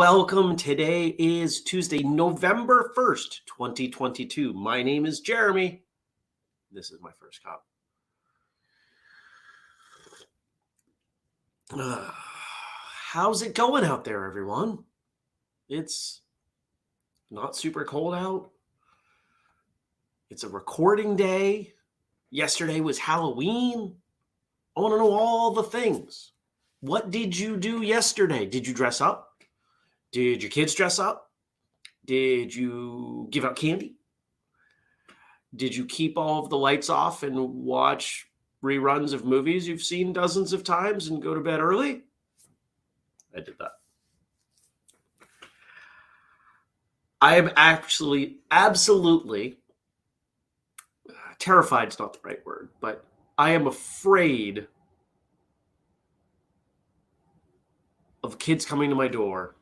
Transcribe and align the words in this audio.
Welcome. 0.00 0.56
Today 0.56 1.14
is 1.18 1.60
Tuesday, 1.60 2.02
November 2.02 2.90
1st, 2.96 3.40
2022. 3.44 4.54
My 4.54 4.82
name 4.82 5.04
is 5.04 5.20
Jeremy. 5.20 5.82
This 6.72 6.90
is 6.90 7.02
my 7.02 7.10
first 7.20 7.44
cup. 7.44 7.66
Uh, 11.78 12.10
how's 13.10 13.42
it 13.42 13.54
going 13.54 13.84
out 13.84 14.06
there, 14.06 14.24
everyone? 14.24 14.84
It's 15.68 16.22
not 17.30 17.54
super 17.54 17.84
cold 17.84 18.14
out. 18.14 18.52
It's 20.30 20.44
a 20.44 20.48
recording 20.48 21.14
day. 21.14 21.74
Yesterday 22.30 22.80
was 22.80 22.98
Halloween. 22.98 23.96
I 24.74 24.80
want 24.80 24.94
to 24.94 24.98
know 24.98 25.12
all 25.12 25.50
the 25.50 25.64
things. 25.64 26.32
What 26.80 27.10
did 27.10 27.38
you 27.38 27.58
do 27.58 27.82
yesterday? 27.82 28.46
Did 28.46 28.66
you 28.66 28.72
dress 28.72 29.02
up? 29.02 29.29
Did 30.12 30.42
your 30.42 30.50
kids 30.50 30.74
dress 30.74 30.98
up? 30.98 31.30
Did 32.04 32.54
you 32.54 33.28
give 33.30 33.44
out 33.44 33.56
candy? 33.56 33.94
Did 35.54 35.74
you 35.74 35.84
keep 35.86 36.16
all 36.16 36.42
of 36.42 36.50
the 36.50 36.58
lights 36.58 36.90
off 36.90 37.22
and 37.22 37.38
watch 37.38 38.26
reruns 38.62 39.12
of 39.12 39.24
movies 39.24 39.66
you've 39.66 39.82
seen 39.82 40.12
dozens 40.12 40.52
of 40.52 40.64
times 40.64 41.08
and 41.08 41.22
go 41.22 41.34
to 41.34 41.40
bed 41.40 41.60
early? 41.60 42.02
I 43.36 43.40
did 43.40 43.58
that. 43.58 43.72
I 47.20 47.36
am 47.36 47.50
actually 47.56 48.38
absolutely 48.50 49.58
terrified 51.38 51.88
is 51.88 51.98
not 51.98 52.14
the 52.14 52.20
right 52.22 52.44
word, 52.46 52.70
but 52.80 53.04
I 53.36 53.50
am 53.50 53.66
afraid 53.66 54.66
of 58.22 58.38
kids 58.38 58.64
coming 58.64 58.90
to 58.90 58.96
my 58.96 59.08
door 59.08 59.56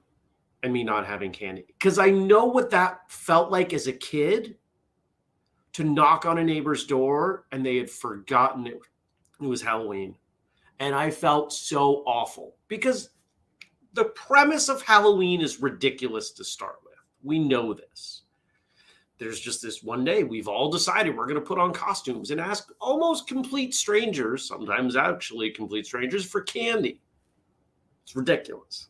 and 0.63 0.73
me 0.73 0.83
not 0.83 1.07
having 1.07 1.33
candy 1.33 1.65
because 1.67 1.99
I 1.99 2.11
know 2.11 2.45
what 2.45 2.71
that 2.71 3.01
felt 3.09 3.51
like 3.51 3.73
as 3.73 3.87
a 3.87 3.93
kid 3.93 4.57
to 5.75 5.85
knock 5.85 6.27
on 6.27 6.39
a 6.39 6.45
neighbor's 6.45 6.87
door 6.87 7.47
and 7.53 7.65
they 7.65 7.77
had 7.77 7.91
forgotten 7.91 8.67
it, 8.67 8.79
it 9.41 9.47
was 9.47 9.63
Halloween. 9.63 10.17
And 10.81 10.95
I 10.95 11.11
felt 11.11 11.53
so 11.53 12.03
awful 12.07 12.57
because 12.69 13.11
the 13.93 14.07
premise 14.07 14.69
of 14.69 14.83
Halloween 14.83 15.41
is 15.41 15.61
ridiculous 15.61 16.31
to 16.33 16.45
start 16.45 16.77
with. 16.85 16.95
We 17.23 17.39
know 17.39 17.75
this. 17.75 18.23
There's 19.19 19.41
just 19.41 19.61
this 19.61 19.83
one 19.83 20.05
day 20.05 20.23
we've 20.23 20.47
all 20.47 20.71
decided 20.71 21.17
we're 21.17 21.27
going 21.27 21.41
to 21.41 21.47
put 21.47 21.59
on 21.59 21.73
costumes 21.73 22.31
and 22.31 22.41
ask 22.41 22.73
almost 22.81 23.27
complete 23.27 23.75
strangers, 23.75 24.47
sometimes 24.47 24.95
actually 24.95 25.51
complete 25.51 25.87
strangers, 25.87 26.25
for 26.25 26.43
candy. 26.43 27.01
It's 28.05 28.15
ridiculous. 28.15 28.89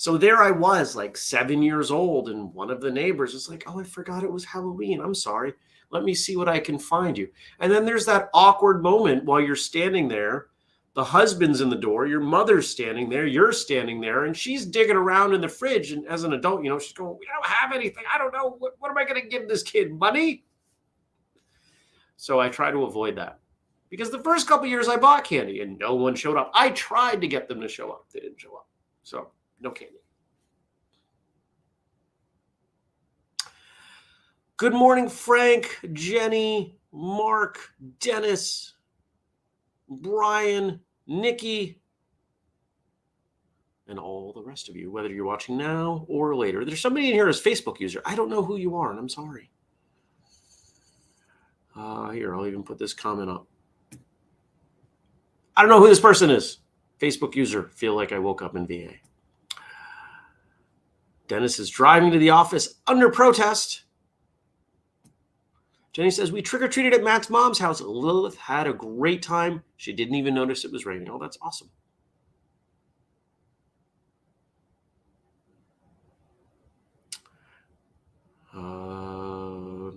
So 0.00 0.16
there 0.16 0.42
I 0.42 0.50
was, 0.50 0.96
like 0.96 1.14
seven 1.14 1.60
years 1.60 1.90
old, 1.90 2.30
and 2.30 2.54
one 2.54 2.70
of 2.70 2.80
the 2.80 2.90
neighbors 2.90 3.34
was 3.34 3.50
like, 3.50 3.64
Oh, 3.66 3.80
I 3.80 3.84
forgot 3.84 4.24
it 4.24 4.32
was 4.32 4.46
Halloween. 4.46 4.98
I'm 4.98 5.14
sorry. 5.14 5.52
Let 5.90 6.04
me 6.04 6.14
see 6.14 6.38
what 6.38 6.48
I 6.48 6.58
can 6.58 6.78
find 6.78 7.18
you. 7.18 7.28
And 7.58 7.70
then 7.70 7.84
there's 7.84 8.06
that 8.06 8.30
awkward 8.32 8.82
moment 8.82 9.26
while 9.26 9.42
you're 9.42 9.54
standing 9.54 10.08
there. 10.08 10.46
The 10.94 11.04
husband's 11.04 11.60
in 11.60 11.68
the 11.68 11.76
door, 11.76 12.06
your 12.06 12.20
mother's 12.20 12.66
standing 12.66 13.10
there, 13.10 13.26
you're 13.26 13.52
standing 13.52 14.00
there, 14.00 14.24
and 14.24 14.34
she's 14.34 14.64
digging 14.64 14.96
around 14.96 15.34
in 15.34 15.42
the 15.42 15.48
fridge. 15.50 15.92
And 15.92 16.06
as 16.06 16.24
an 16.24 16.32
adult, 16.32 16.64
you 16.64 16.70
know, 16.70 16.78
she's 16.78 16.94
going, 16.94 17.18
We 17.20 17.26
don't 17.26 17.44
have 17.44 17.74
anything. 17.74 18.04
I 18.10 18.16
don't 18.16 18.32
know. 18.32 18.56
What, 18.58 18.76
what 18.78 18.90
am 18.90 18.96
I 18.96 19.04
going 19.04 19.20
to 19.20 19.28
give 19.28 19.48
this 19.48 19.62
kid? 19.62 19.92
Money? 19.92 20.44
So 22.16 22.40
I 22.40 22.48
try 22.48 22.70
to 22.70 22.84
avoid 22.84 23.16
that 23.16 23.38
because 23.90 24.10
the 24.10 24.22
first 24.22 24.48
couple 24.48 24.66
years 24.66 24.88
I 24.88 24.96
bought 24.96 25.24
candy 25.24 25.60
and 25.60 25.78
no 25.78 25.94
one 25.94 26.14
showed 26.14 26.38
up. 26.38 26.50
I 26.54 26.70
tried 26.70 27.20
to 27.20 27.28
get 27.28 27.48
them 27.48 27.60
to 27.60 27.68
show 27.68 27.90
up. 27.90 28.06
They 28.14 28.20
didn't 28.20 28.40
show 28.40 28.54
up. 28.54 28.66
So 29.02 29.32
no 29.60 29.70
candy. 29.70 29.96
Good 34.56 34.74
morning, 34.74 35.08
Frank, 35.08 35.78
Jenny, 35.92 36.76
Mark, 36.92 37.58
Dennis, 37.98 38.74
Brian, 39.88 40.80
Nikki, 41.06 41.80
and 43.86 43.98
all 43.98 44.32
the 44.32 44.42
rest 44.42 44.68
of 44.68 44.76
you, 44.76 44.90
whether 44.90 45.08
you're 45.08 45.24
watching 45.24 45.56
now 45.56 46.04
or 46.08 46.36
later. 46.36 46.64
There's 46.64 46.80
somebody 46.80 47.08
in 47.08 47.14
here 47.14 47.28
as 47.28 47.40
Facebook 47.40 47.80
user. 47.80 48.02
I 48.04 48.14
don't 48.14 48.28
know 48.28 48.44
who 48.44 48.56
you 48.56 48.76
are, 48.76 48.90
and 48.90 48.98
I'm 48.98 49.08
sorry. 49.08 49.50
Uh, 51.74 52.10
here, 52.10 52.34
I'll 52.34 52.46
even 52.46 52.62
put 52.62 52.78
this 52.78 52.92
comment 52.92 53.30
up. 53.30 53.46
I 55.56 55.62
don't 55.62 55.70
know 55.70 55.80
who 55.80 55.88
this 55.88 56.00
person 56.00 56.30
is. 56.30 56.58
Facebook 57.00 57.34
user, 57.34 57.70
feel 57.74 57.96
like 57.96 58.12
I 58.12 58.18
woke 58.18 58.42
up 58.42 58.56
in 58.56 58.66
VA. 58.66 58.92
Dennis 61.30 61.60
is 61.60 61.70
driving 61.70 62.10
to 62.10 62.18
the 62.18 62.30
office 62.30 62.80
under 62.88 63.08
protest. 63.08 63.84
Jenny 65.92 66.10
says, 66.10 66.32
We 66.32 66.42
trick 66.42 66.60
or 66.60 66.66
treated 66.66 66.92
at 66.92 67.04
Matt's 67.04 67.30
mom's 67.30 67.60
house. 67.60 67.80
Lilith 67.80 68.36
had 68.36 68.66
a 68.66 68.72
great 68.72 69.22
time. 69.22 69.62
She 69.76 69.92
didn't 69.92 70.16
even 70.16 70.34
notice 70.34 70.64
it 70.64 70.72
was 70.72 70.84
raining. 70.86 71.08
Oh, 71.08 71.20
that's 71.20 71.38
awesome. 71.40 71.70
Uh, 78.52 79.94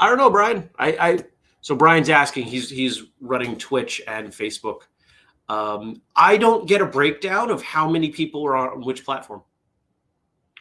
I 0.00 0.08
don't 0.08 0.18
know, 0.18 0.28
Brian. 0.28 0.68
I, 0.76 0.88
I 0.88 1.18
so 1.60 1.76
Brian's 1.76 2.10
asking. 2.10 2.46
He's 2.46 2.68
he's 2.68 3.04
running 3.20 3.56
Twitch 3.56 4.02
and 4.08 4.30
Facebook. 4.30 4.80
Um, 5.48 6.02
I 6.16 6.36
don't 6.36 6.66
get 6.66 6.80
a 6.80 6.86
breakdown 6.86 7.48
of 7.48 7.62
how 7.62 7.88
many 7.88 8.10
people 8.10 8.44
are 8.44 8.56
on 8.56 8.84
which 8.84 9.04
platform. 9.04 9.42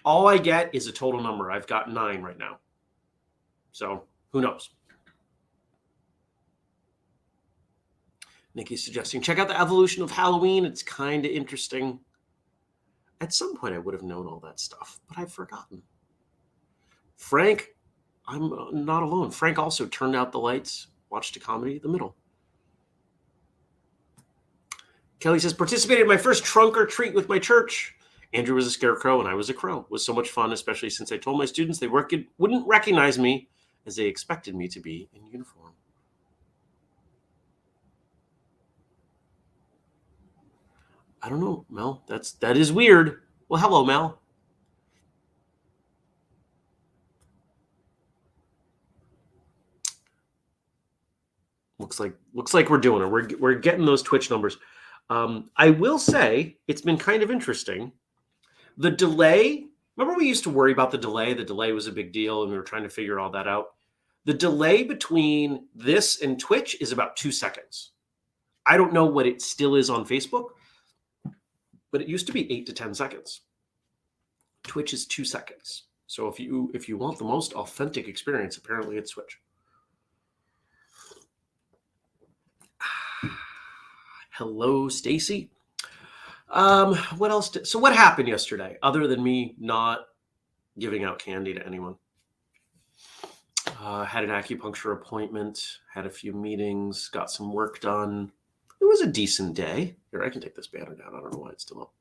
All 0.03 0.27
I 0.27 0.37
get 0.37 0.73
is 0.73 0.87
a 0.87 0.91
total 0.91 1.21
number. 1.21 1.51
I've 1.51 1.67
got 1.67 1.91
nine 1.91 2.21
right 2.21 2.37
now. 2.37 2.57
So 3.71 4.03
who 4.31 4.41
knows? 4.41 4.69
Nikki's 8.53 8.83
suggesting 8.83 9.21
check 9.21 9.39
out 9.39 9.47
the 9.47 9.59
evolution 9.59 10.03
of 10.03 10.11
Halloween. 10.11 10.65
It's 10.65 10.83
kind 10.83 11.25
of 11.25 11.31
interesting. 11.31 11.99
At 13.21 13.33
some 13.33 13.55
point, 13.55 13.75
I 13.75 13.77
would 13.77 13.93
have 13.93 14.03
known 14.03 14.25
all 14.25 14.39
that 14.39 14.59
stuff, 14.59 14.99
but 15.07 15.17
I've 15.17 15.31
forgotten. 15.31 15.83
Frank, 17.17 17.69
I'm 18.27 18.51
uh, 18.51 18.71
not 18.71 19.03
alone. 19.03 19.29
Frank 19.29 19.59
also 19.59 19.85
turned 19.85 20.15
out 20.15 20.31
the 20.31 20.39
lights, 20.39 20.87
watched 21.11 21.35
a 21.35 21.39
comedy, 21.39 21.77
The 21.77 21.87
Middle. 21.87 22.15
Kelly 25.19 25.37
says, 25.37 25.53
participated 25.53 26.01
in 26.01 26.07
my 26.07 26.17
first 26.17 26.43
trunk 26.43 26.75
or 26.75 26.87
treat 26.87 27.13
with 27.13 27.29
my 27.29 27.37
church. 27.37 27.95
Andrew 28.33 28.55
was 28.55 28.65
a 28.65 28.71
scarecrow 28.71 29.19
and 29.19 29.27
I 29.27 29.33
was 29.33 29.49
a 29.49 29.53
crow. 29.53 29.79
It 29.79 29.91
was 29.91 30.05
so 30.05 30.13
much 30.13 30.29
fun, 30.29 30.53
especially 30.53 30.89
since 30.89 31.11
I 31.11 31.17
told 31.17 31.37
my 31.37 31.45
students 31.45 31.79
they 31.79 31.87
wouldn't 31.87 32.67
recognize 32.67 33.19
me 33.19 33.49
as 33.85 33.95
they 33.95 34.05
expected 34.05 34.55
me 34.55 34.67
to 34.69 34.79
be 34.79 35.09
in 35.13 35.25
uniform. 35.25 35.73
I 41.21 41.29
don't 41.29 41.39
know, 41.39 41.65
Mel. 41.69 42.03
That's 42.07 42.31
that 42.33 42.57
is 42.57 42.71
weird. 42.71 43.21
Well, 43.47 43.61
hello, 43.61 43.85
Mel. 43.85 44.19
Looks 51.77 51.99
like 51.99 52.15
looks 52.33 52.53
like 52.53 52.69
we're 52.69 52.77
doing 52.77 53.03
it. 53.03 53.07
We're 53.07 53.27
we're 53.37 53.55
getting 53.55 53.85
those 53.85 54.01
Twitch 54.01 54.29
numbers. 54.31 54.57
Um, 55.09 55.49
I 55.57 55.71
will 55.71 55.99
say 55.99 56.57
it's 56.67 56.81
been 56.81 56.97
kind 56.97 57.21
of 57.21 57.29
interesting. 57.29 57.91
The 58.81 58.89
delay. 58.89 59.67
Remember, 59.95 60.17
we 60.17 60.27
used 60.27 60.43
to 60.45 60.49
worry 60.49 60.71
about 60.71 60.89
the 60.89 60.97
delay. 60.97 61.35
The 61.35 61.43
delay 61.43 61.71
was 61.71 61.85
a 61.85 61.91
big 61.91 62.11
deal, 62.11 62.41
and 62.41 62.51
we 62.51 62.57
were 62.57 62.63
trying 62.63 62.81
to 62.81 62.89
figure 62.89 63.19
all 63.19 63.29
that 63.29 63.47
out. 63.47 63.75
The 64.25 64.33
delay 64.33 64.81
between 64.81 65.67
this 65.75 66.19
and 66.19 66.39
Twitch 66.39 66.81
is 66.81 66.91
about 66.91 67.15
two 67.15 67.31
seconds. 67.31 67.91
I 68.65 68.77
don't 68.77 68.91
know 68.91 69.05
what 69.05 69.27
it 69.27 69.39
still 69.39 69.75
is 69.75 69.91
on 69.91 70.07
Facebook, 70.07 70.49
but 71.91 72.01
it 72.01 72.07
used 72.07 72.25
to 72.25 72.33
be 72.33 72.51
eight 72.51 72.65
to 72.65 72.73
ten 72.73 72.95
seconds. 72.95 73.41
Twitch 74.63 74.93
is 74.93 75.05
two 75.05 75.25
seconds. 75.25 75.83
So 76.07 76.27
if 76.27 76.39
you 76.39 76.71
if 76.73 76.89
you 76.89 76.97
want 76.97 77.19
the 77.19 77.23
most 77.23 77.53
authentic 77.53 78.07
experience, 78.07 78.57
apparently 78.57 78.97
it's 78.97 79.11
Twitch. 79.11 79.39
Hello, 84.31 84.89
Stacy. 84.89 85.51
Um, 86.51 86.95
what 87.17 87.31
else? 87.31 87.49
Did, 87.49 87.65
so, 87.65 87.79
what 87.79 87.95
happened 87.95 88.27
yesterday 88.27 88.77
other 88.83 89.07
than 89.07 89.23
me 89.23 89.55
not 89.57 90.01
giving 90.77 91.03
out 91.03 91.19
candy 91.19 91.53
to 91.53 91.65
anyone? 91.65 91.95
Uh, 93.79 94.03
had 94.05 94.23
an 94.23 94.29
acupuncture 94.29 94.93
appointment, 94.93 95.79
had 95.91 96.05
a 96.05 96.09
few 96.09 96.33
meetings, 96.33 97.07
got 97.07 97.31
some 97.31 97.51
work 97.51 97.79
done. 97.79 98.31
It 98.79 98.85
was 98.85 99.01
a 99.01 99.07
decent 99.07 99.55
day. 99.55 99.95
Here, 100.11 100.23
I 100.23 100.29
can 100.29 100.41
take 100.41 100.55
this 100.55 100.67
banner 100.67 100.93
down. 100.93 101.15
I 101.15 101.19
don't 101.19 101.33
know 101.33 101.39
why 101.39 101.49
it's 101.51 101.63
still 101.63 101.81
up 101.81 101.93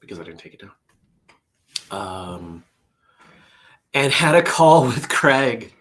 because 0.00 0.18
I 0.18 0.24
didn't 0.24 0.40
take 0.40 0.54
it 0.54 0.62
down. 0.62 0.72
Um, 1.90 2.64
and 3.94 4.12
had 4.12 4.34
a 4.34 4.42
call 4.42 4.86
with 4.86 5.08
Craig 5.08 5.72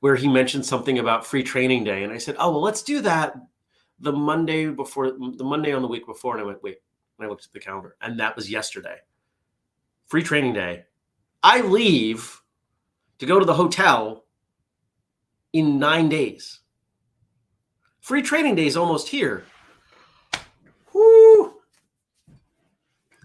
where 0.00 0.16
he 0.16 0.28
mentioned 0.28 0.64
something 0.64 0.98
about 0.98 1.26
free 1.26 1.42
training 1.42 1.84
day. 1.84 2.04
And 2.04 2.12
I 2.12 2.18
said, 2.18 2.36
Oh, 2.38 2.50
well, 2.50 2.62
let's 2.62 2.82
do 2.82 3.00
that 3.02 3.36
the 4.00 4.12
Monday 4.12 4.66
before 4.66 5.10
the 5.10 5.44
Monday 5.44 5.72
on 5.72 5.82
the 5.82 5.88
week 5.88 6.06
before. 6.06 6.34
And 6.34 6.42
I 6.42 6.46
went, 6.46 6.62
Wait, 6.62 6.78
and 7.18 7.26
I 7.26 7.28
looked 7.28 7.44
at 7.44 7.52
the 7.52 7.60
calendar, 7.60 7.96
and 8.00 8.18
that 8.20 8.36
was 8.36 8.50
yesterday. 8.50 8.96
Free 10.06 10.22
training 10.22 10.54
day. 10.54 10.84
I 11.42 11.60
leave 11.60 12.40
to 13.18 13.26
go 13.26 13.38
to 13.38 13.44
the 13.44 13.54
hotel 13.54 14.24
in 15.52 15.78
nine 15.78 16.08
days. 16.08 16.60
Free 18.00 18.22
training 18.22 18.54
day 18.54 18.66
is 18.66 18.76
almost 18.76 19.08
here. 19.08 19.44
Woo! 20.92 21.54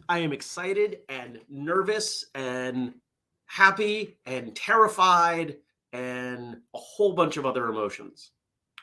I 0.10 0.20
am 0.20 0.34
excited 0.34 1.00
and 1.10 1.40
nervous 1.50 2.26
and 2.36 2.94
happy 3.46 4.18
and 4.26 4.56
terrified 4.56 5.58
and 5.94 6.58
a 6.74 6.78
whole 6.78 7.14
bunch 7.14 7.38
of 7.38 7.46
other 7.46 7.70
emotions. 7.70 8.32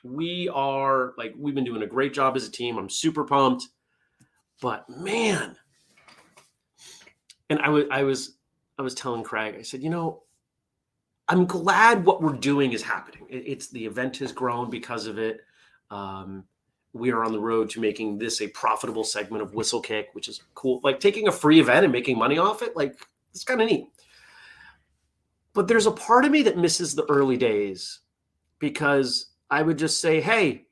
We 0.05 0.49
are 0.49 1.13
like, 1.19 1.35
we've 1.37 1.55
been 1.55 1.65
doing 1.65 1.83
a 1.83 1.87
great 1.87 2.13
job 2.15 2.37
as 2.37 2.47
a 2.47 2.51
team. 2.51 2.79
I'm 2.79 2.89
super 2.89 3.25
pumped. 3.25 3.69
But 4.61 4.89
man, 4.89 5.57
and 7.49 7.61
I 7.61 7.69
was, 7.69 7.85
I 7.91 8.03
was, 8.03 8.37
I 8.79 8.83
was 8.83 8.95
telling 8.95 9.23
Craig, 9.23 9.57
I 9.59 9.63
said, 9.63 9.83
you 9.83 9.91
know, 9.91 10.23
I'm 11.29 11.47
glad 11.47 12.05
what 12.05 12.21
we're 12.21 12.33
doing 12.33 12.73
is 12.73 12.83
happening. 12.83 13.27
It's 13.29 13.69
the 13.69 13.87
event 13.87 14.17
has 14.19 14.33
grown 14.33 14.69
because 14.69 15.07
of 15.07 15.19
it. 15.19 15.41
Um, 15.91 16.45
we 16.93 17.13
are 17.13 17.25
on 17.25 17.33
the 17.33 17.41
road 17.41 17.71
to 17.71 17.81
making 17.81 18.19
this 18.19 18.41
a 18.41 18.49
profitable 18.49 19.05
segment 19.05 19.43
of 19.43 19.53
Whistlekick, 19.53 20.07
which 20.13 20.29
is 20.29 20.41
cool. 20.55 20.81
Like 20.83 20.99
taking 20.99 21.29
a 21.29 21.33
free 21.33 21.61
event 21.61 21.85
and 21.85 21.93
making 21.93 22.19
money 22.19 22.39
off 22.39 22.63
it, 22.63 22.77
like 22.77 22.97
it's 23.33 23.45
kind 23.45 23.63
of 23.63 23.69
neat. 23.69 23.87
But 25.53 25.69
there's 25.69 25.87
a 25.87 25.93
part 25.93 26.25
of 26.25 26.31
me 26.31 26.43
that 26.43 26.59
misses 26.59 26.95
the 26.95 27.09
early 27.09 27.37
days 27.37 28.01
because 28.59 29.30
I 29.51 29.63
would 29.63 29.79
just 29.79 30.01
say, 30.01 30.21
hey, 30.21 30.67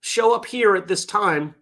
show 0.00 0.34
up 0.34 0.46
here 0.46 0.76
at 0.76 0.88
this 0.88 1.04
time. 1.04 1.54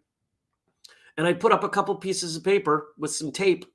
And 1.16 1.26
I'd 1.26 1.40
put 1.40 1.52
up 1.52 1.62
a 1.62 1.69
couple 1.69 1.94
pieces 1.96 2.37
of 2.37 2.44
paper 2.44 2.88
with 2.99 3.12
some 3.12 3.31
tape. 3.31 3.66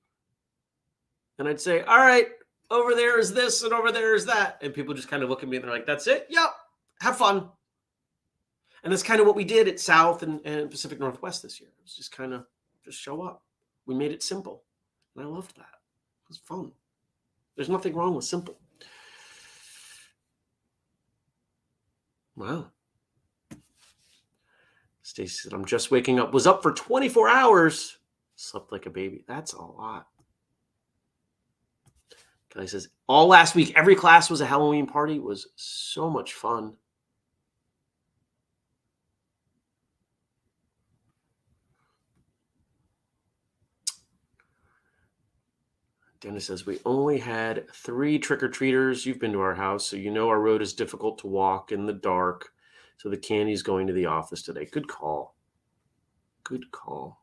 And 1.37 1.47
I'd 1.47 1.61
say, 1.61 1.81
all 1.83 1.99
right, 1.99 2.27
over 2.69 2.95
there 2.95 3.19
is 3.19 3.33
this 3.33 3.63
and 3.63 3.73
over 3.73 3.91
there 3.91 4.15
is 4.15 4.25
that. 4.25 4.59
And 4.61 4.73
people 4.73 4.93
just 4.93 5.07
kind 5.07 5.23
of 5.23 5.29
look 5.29 5.43
at 5.43 5.49
me 5.49 5.57
and 5.57 5.63
they're 5.63 5.71
like, 5.71 5.85
that's 5.85 6.07
it? 6.07 6.27
Yep. 6.29 6.49
Have 7.01 7.17
fun. 7.17 7.49
And 8.83 8.91
that's 8.91 9.03
kind 9.03 9.21
of 9.21 9.27
what 9.27 9.35
we 9.35 9.43
did 9.43 9.67
at 9.67 9.79
South 9.79 10.23
and, 10.23 10.41
and 10.45 10.71
Pacific 10.71 10.99
Northwest 10.99 11.43
this 11.43 11.59
year. 11.59 11.69
It 11.69 11.83
was 11.83 11.95
just 11.95 12.11
kind 12.11 12.33
of 12.33 12.45
just 12.83 12.99
show 12.99 13.21
up. 13.21 13.43
We 13.85 13.95
made 13.95 14.11
it 14.11 14.23
simple. 14.23 14.63
And 15.15 15.25
I 15.25 15.27
loved 15.27 15.55
that. 15.57 15.61
It 15.61 16.29
was 16.29 16.37
fun. 16.37 16.71
There's 17.55 17.69
nothing 17.69 17.93
wrong 17.93 18.15
with 18.15 18.25
simple. 18.25 18.57
Wow. 22.35 22.67
Stacy 25.09 25.33
said, 25.33 25.53
I'm 25.53 25.65
just 25.65 25.89
waking 25.89 26.19
up. 26.19 26.33
Was 26.33 26.45
up 26.45 26.61
for 26.61 26.71
24 26.71 27.29
hours. 27.29 27.97
Slept 28.35 28.71
like 28.71 28.85
a 28.85 28.91
baby. 28.91 29.23
That's 29.27 29.53
a 29.53 29.61
lot. 29.61 30.05
Kelly 32.51 32.67
says, 32.67 32.89
all 33.07 33.25
last 33.25 33.55
week, 33.55 33.73
every 33.75 33.95
class 33.95 34.29
was 34.29 34.41
a 34.41 34.45
Halloween 34.45 34.85
party. 34.85 35.15
It 35.15 35.23
was 35.23 35.47
so 35.55 36.11
much 36.11 36.35
fun. 36.35 36.73
Dennis 46.21 46.45
says, 46.45 46.67
We 46.67 46.77
only 46.85 47.17
had 47.17 47.67
three 47.73 48.19
trick 48.19 48.43
or 48.43 48.49
treaters. 48.49 49.07
You've 49.07 49.19
been 49.19 49.31
to 49.31 49.41
our 49.41 49.55
house, 49.55 49.87
so 49.87 49.97
you 49.97 50.11
know 50.11 50.29
our 50.29 50.39
road 50.39 50.61
is 50.61 50.73
difficult 50.73 51.17
to 51.19 51.27
walk 51.27 51.71
in 51.71 51.87
the 51.87 51.93
dark. 51.93 52.51
So 52.99 53.07
the 53.07 53.17
candy's 53.17 53.63
going 53.63 53.87
to 53.87 53.93
the 53.93 54.07
office 54.07 54.41
today. 54.41 54.67
Good 54.69 54.89
call. 54.89 55.37
Good 56.43 56.69
call. 56.71 57.21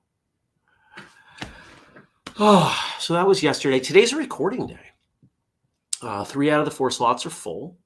Oh, 2.39 2.95
so 2.99 3.13
that 3.13 3.27
was 3.27 3.43
yesterday. 3.43 3.79
Today's 3.79 4.15
a 4.15 4.17
recording 4.17 4.67
day. 4.67 4.93
Uh, 6.01 6.25
three 6.25 6.51
out 6.51 6.61
of 6.61 6.65
the 6.65 6.71
four 6.71 6.91
slots 6.91 7.27
are 7.27 7.31
full. 7.31 7.77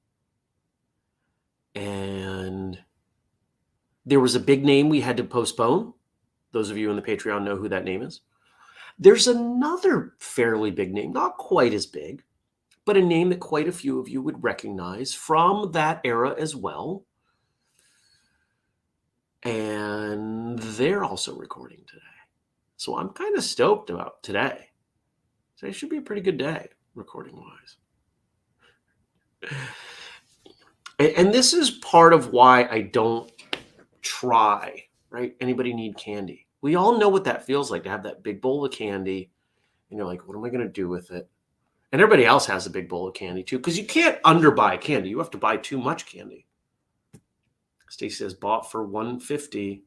And 1.75 2.79
there 4.05 4.21
was 4.21 4.35
a 4.35 4.39
big 4.39 4.63
name 4.63 4.87
we 4.87 5.01
had 5.01 5.17
to 5.17 5.25
postpone. 5.25 5.93
Those 6.53 6.69
of 6.69 6.77
you 6.77 6.89
in 6.91 6.95
the 6.95 7.01
Patreon 7.01 7.43
know 7.43 7.57
who 7.57 7.67
that 7.67 7.83
name 7.83 8.03
is. 8.03 8.21
There's 8.99 9.27
another 9.27 10.13
fairly 10.17 10.71
big 10.71 10.93
name, 10.93 11.11
not 11.11 11.37
quite 11.37 11.73
as 11.73 11.85
big, 11.85 12.23
but 12.85 12.95
a 12.95 13.01
name 13.01 13.29
that 13.29 13.41
quite 13.41 13.67
a 13.67 13.73
few 13.73 13.99
of 13.99 14.07
you 14.07 14.21
would 14.21 14.41
recognize 14.41 15.13
from 15.13 15.73
that 15.73 15.99
era 16.05 16.35
as 16.39 16.55
well. 16.55 17.03
And 19.43 20.59
they're 20.59 21.03
also 21.03 21.35
recording 21.35 21.83
today. 21.87 22.01
So 22.77 22.97
I'm 22.97 23.09
kind 23.09 23.35
of 23.37 23.43
stoked 23.43 23.89
about 23.89 24.21
today. 24.23 24.69
Today 25.57 25.71
should 25.71 25.89
be 25.89 25.97
a 25.97 26.01
pretty 26.01 26.21
good 26.21 26.37
day, 26.37 26.67
recording 26.95 27.35
wise. 27.35 27.77
And 30.99 31.33
this 31.33 31.53
is 31.53 31.71
part 31.71 32.13
of 32.13 32.31
why 32.31 32.65
I 32.65 32.81
don't 32.81 33.31
try, 34.01 34.83
right? 35.09 35.35
Anybody 35.41 35.73
need 35.73 35.97
candy? 35.97 36.47
We 36.61 36.75
all 36.75 36.99
know 36.99 37.09
what 37.09 37.23
that 37.23 37.45
feels 37.45 37.71
like 37.71 37.83
to 37.83 37.89
have 37.89 38.03
that 38.03 38.21
big 38.21 38.41
bowl 38.41 38.63
of 38.63 38.71
candy. 38.71 39.31
And 39.89 39.97
you're 39.97 40.05
like, 40.05 40.27
what 40.27 40.37
am 40.37 40.45
I 40.45 40.49
going 40.49 40.65
to 40.65 40.71
do 40.71 40.87
with 40.87 41.09
it? 41.09 41.27
And 41.91 42.01
everybody 42.01 42.25
else 42.25 42.45
has 42.45 42.67
a 42.67 42.71
big 42.71 42.87
bowl 42.87 43.07
of 43.07 43.13
candy 43.15 43.43
too, 43.43 43.57
because 43.57 43.77
you 43.77 43.85
can't 43.85 44.21
underbuy 44.21 44.79
candy. 44.79 45.09
You 45.09 45.17
have 45.17 45.31
to 45.31 45.37
buy 45.37 45.57
too 45.57 45.79
much 45.79 46.05
candy. 46.05 46.45
Stacy 47.91 48.15
says 48.15 48.33
bought 48.33 48.71
for 48.71 48.85
150, 48.85 49.83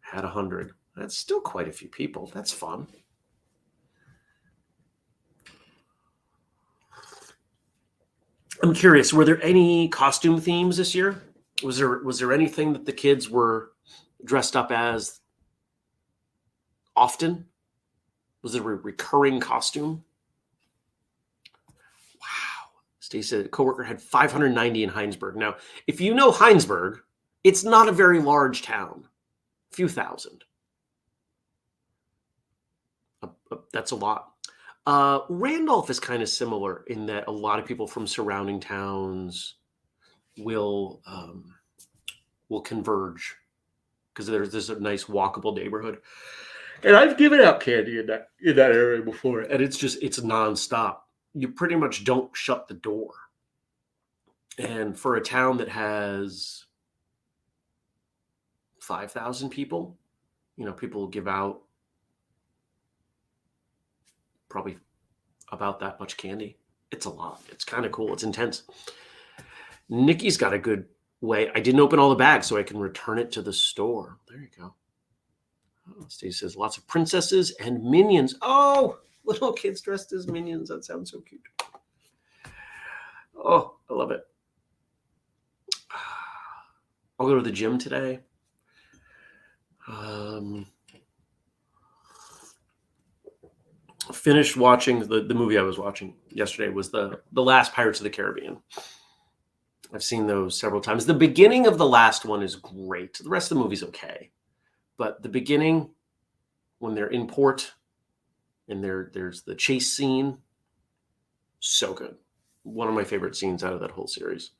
had 0.00 0.24
100. 0.24 0.72
That's 0.96 1.16
still 1.16 1.40
quite 1.40 1.68
a 1.68 1.72
few 1.72 1.86
people. 1.86 2.32
That's 2.34 2.52
fun. 2.52 2.88
I'm 8.60 8.74
curious, 8.74 9.12
were 9.12 9.24
there 9.24 9.40
any 9.40 9.88
costume 9.88 10.40
themes 10.40 10.76
this 10.76 10.96
year? 10.96 11.22
Was 11.62 11.78
there 11.78 11.98
was 11.98 12.18
there 12.18 12.32
anything 12.32 12.72
that 12.72 12.86
the 12.86 12.92
kids 12.92 13.30
were 13.30 13.70
dressed 14.24 14.56
up 14.56 14.72
as 14.72 15.20
often? 16.96 17.46
Was 18.42 18.54
there 18.54 18.62
a 18.62 18.76
recurring 18.76 19.38
costume? 19.38 20.02
Wow. 22.20 22.80
Stacy 23.12 23.28
said 23.28 23.44
a 23.44 23.48
coworker 23.50 23.84
had 23.84 24.00
590 24.00 24.84
in 24.84 24.88
Hinesburg. 24.88 25.36
Now, 25.36 25.56
if 25.86 26.00
you 26.00 26.14
know 26.14 26.32
Hinesburg, 26.32 27.00
it's 27.44 27.62
not 27.62 27.86
a 27.86 27.92
very 27.92 28.20
large 28.20 28.62
town, 28.62 29.06
a 29.70 29.76
few 29.76 29.86
thousand. 29.86 30.44
Uh, 33.22 33.28
uh, 33.50 33.56
that's 33.70 33.90
a 33.90 33.96
lot. 33.96 34.32
Uh, 34.86 35.20
Randolph 35.28 35.90
is 35.90 36.00
kind 36.00 36.22
of 36.22 36.28
similar 36.30 36.84
in 36.86 37.04
that 37.06 37.28
a 37.28 37.30
lot 37.30 37.58
of 37.58 37.66
people 37.66 37.86
from 37.86 38.06
surrounding 38.06 38.58
towns 38.58 39.56
will 40.38 41.02
um, 41.06 41.54
will 42.48 42.62
converge 42.62 43.36
because 44.14 44.26
there's 44.26 44.50
this 44.50 44.70
nice 44.80 45.04
walkable 45.04 45.54
neighborhood. 45.54 45.98
And 46.82 46.96
I've 46.96 47.18
given 47.18 47.40
out 47.40 47.60
candy 47.60 47.98
in 47.98 48.06
that 48.06 48.28
in 48.40 48.56
that 48.56 48.72
area 48.72 49.02
before, 49.02 49.40
and 49.40 49.62
it's 49.62 49.76
just 49.76 50.02
it's 50.02 50.18
nonstop. 50.20 51.01
You 51.34 51.48
pretty 51.48 51.76
much 51.76 52.04
don't 52.04 52.34
shut 52.36 52.68
the 52.68 52.74
door. 52.74 53.12
And 54.58 54.98
for 54.98 55.16
a 55.16 55.20
town 55.22 55.56
that 55.58 55.68
has 55.68 56.64
five 58.80 59.10
thousand 59.10 59.50
people, 59.50 59.96
you 60.56 60.66
know, 60.66 60.72
people 60.72 61.06
give 61.06 61.26
out 61.26 61.62
probably 64.48 64.76
about 65.50 65.80
that 65.80 65.98
much 65.98 66.16
candy. 66.16 66.58
It's 66.90 67.06
a 67.06 67.10
lot. 67.10 67.40
It's 67.50 67.64
kind 67.64 67.86
of 67.86 67.92
cool. 67.92 68.12
It's 68.12 68.22
intense. 68.22 68.64
Nikki's 69.88 70.36
got 70.36 70.52
a 70.52 70.58
good 70.58 70.86
way. 71.22 71.50
I 71.54 71.60
didn't 71.60 71.80
open 71.80 71.98
all 71.98 72.10
the 72.10 72.16
bags 72.16 72.46
so 72.46 72.58
I 72.58 72.62
can 72.62 72.78
return 72.78 73.18
it 73.18 73.32
to 73.32 73.42
the 73.42 73.52
store. 73.52 74.18
There 74.28 74.40
you 74.40 74.48
go. 74.58 74.74
Oh, 75.88 76.04
Steve 76.08 76.34
says 76.34 76.56
lots 76.56 76.76
of 76.76 76.86
princesses 76.86 77.52
and 77.52 77.82
minions. 77.82 78.36
Oh, 78.42 78.98
little 79.24 79.52
kids 79.52 79.80
dressed 79.80 80.12
as 80.12 80.26
minions. 80.26 80.68
That 80.68 80.84
sounds 80.84 81.10
so 81.10 81.20
cute. 81.20 81.42
Oh, 83.36 83.76
I 83.90 83.94
love 83.94 84.10
it. 84.10 84.22
I'll 87.18 87.28
go 87.28 87.36
to 87.36 87.42
the 87.42 87.52
gym 87.52 87.78
today. 87.78 88.20
Um, 89.88 90.66
finished 94.12 94.56
watching 94.56 95.00
the, 95.00 95.22
the 95.22 95.34
movie 95.34 95.58
I 95.58 95.62
was 95.62 95.78
watching 95.78 96.16
yesterday 96.30 96.72
was 96.72 96.90
the 96.90 97.20
the 97.32 97.42
last 97.42 97.72
Pirates 97.72 98.00
of 98.00 98.04
the 98.04 98.10
Caribbean. 98.10 98.58
I've 99.94 100.02
seen 100.02 100.26
those 100.26 100.58
several 100.58 100.80
times. 100.80 101.04
The 101.04 101.14
beginning 101.14 101.66
of 101.66 101.78
the 101.78 101.86
last 101.86 102.24
one 102.24 102.42
is 102.42 102.56
great. 102.56 103.18
The 103.18 103.28
rest 103.28 103.50
of 103.50 103.58
the 103.58 103.62
movie's 103.62 103.82
okay. 103.84 104.30
But 104.96 105.22
the 105.22 105.28
beginning, 105.28 105.90
when 106.78 106.94
they're 106.94 107.08
in 107.08 107.26
port 107.26 107.72
and 108.68 108.82
there 108.82 109.10
there's 109.12 109.42
the 109.42 109.54
chase 109.54 109.92
scene, 109.92 110.38
so 111.60 111.94
good. 111.94 112.16
One 112.64 112.88
of 112.88 112.94
my 112.94 113.04
favorite 113.04 113.36
scenes 113.36 113.64
out 113.64 113.72
of 113.72 113.80
that 113.80 113.90
whole 113.90 114.06
series. 114.06 114.52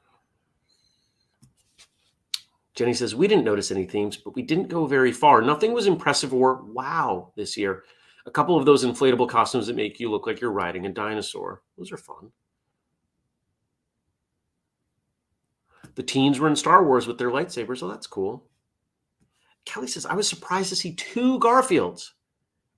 Jenny 2.74 2.94
says, 2.94 3.14
We 3.14 3.28
didn't 3.28 3.44
notice 3.44 3.70
any 3.70 3.86
themes, 3.86 4.16
but 4.16 4.34
we 4.34 4.42
didn't 4.42 4.68
go 4.68 4.86
very 4.86 5.12
far. 5.12 5.42
Nothing 5.42 5.72
was 5.72 5.86
impressive 5.86 6.32
or 6.32 6.62
wow 6.62 7.32
this 7.36 7.56
year. 7.56 7.84
A 8.24 8.30
couple 8.30 8.56
of 8.56 8.64
those 8.64 8.84
inflatable 8.84 9.28
costumes 9.28 9.66
that 9.66 9.76
make 9.76 10.00
you 10.00 10.10
look 10.10 10.26
like 10.26 10.40
you're 10.40 10.52
riding 10.52 10.86
a 10.86 10.88
dinosaur. 10.88 11.62
Those 11.76 11.92
are 11.92 11.96
fun. 11.96 12.30
The 15.94 16.02
teens 16.02 16.38
were 16.38 16.48
in 16.48 16.56
Star 16.56 16.84
Wars 16.84 17.06
with 17.06 17.18
their 17.18 17.30
lightsabers. 17.30 17.82
Oh, 17.82 17.88
that's 17.88 18.06
cool. 18.06 18.44
Kelly 19.64 19.86
says, 19.86 20.06
I 20.06 20.14
was 20.14 20.28
surprised 20.28 20.70
to 20.70 20.76
see 20.76 20.94
two 20.94 21.38
Garfields. 21.38 22.12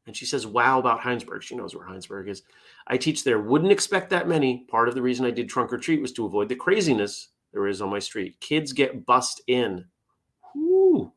And 0.07 0.17
she 0.17 0.27
says, 0.27 0.47
wow, 0.47 0.79
about 0.79 1.01
Hinesburg. 1.01 1.43
She 1.43 1.55
knows 1.55 1.75
where 1.75 1.87
Hinesburg 1.87 2.29
is. 2.29 2.43
I 2.87 2.97
teach 2.99 3.25
there. 3.25 3.41
Wouldn't 3.41 3.73
expect 3.73 4.11
that 4.11 4.29
many. 4.29 4.67
Part 4.69 4.89
of 4.89 4.95
the 4.95 5.03
reason 5.03 5.25
I 5.25 5.31
did 5.31 5.49
trunk 5.49 5.73
or 5.73 5.79
treat 5.79 6.03
was 6.03 6.13
to 6.13 6.27
avoid 6.27 6.49
the 6.49 6.57
craziness 6.57 7.29
there 7.53 7.67
is 7.67 7.81
on 7.81 7.89
my 7.89 8.01
street. 8.01 8.39
Kids 8.41 8.73
get 8.73 9.07
bussed 9.07 9.41
in. 9.47 9.87
Woo. 10.55 11.13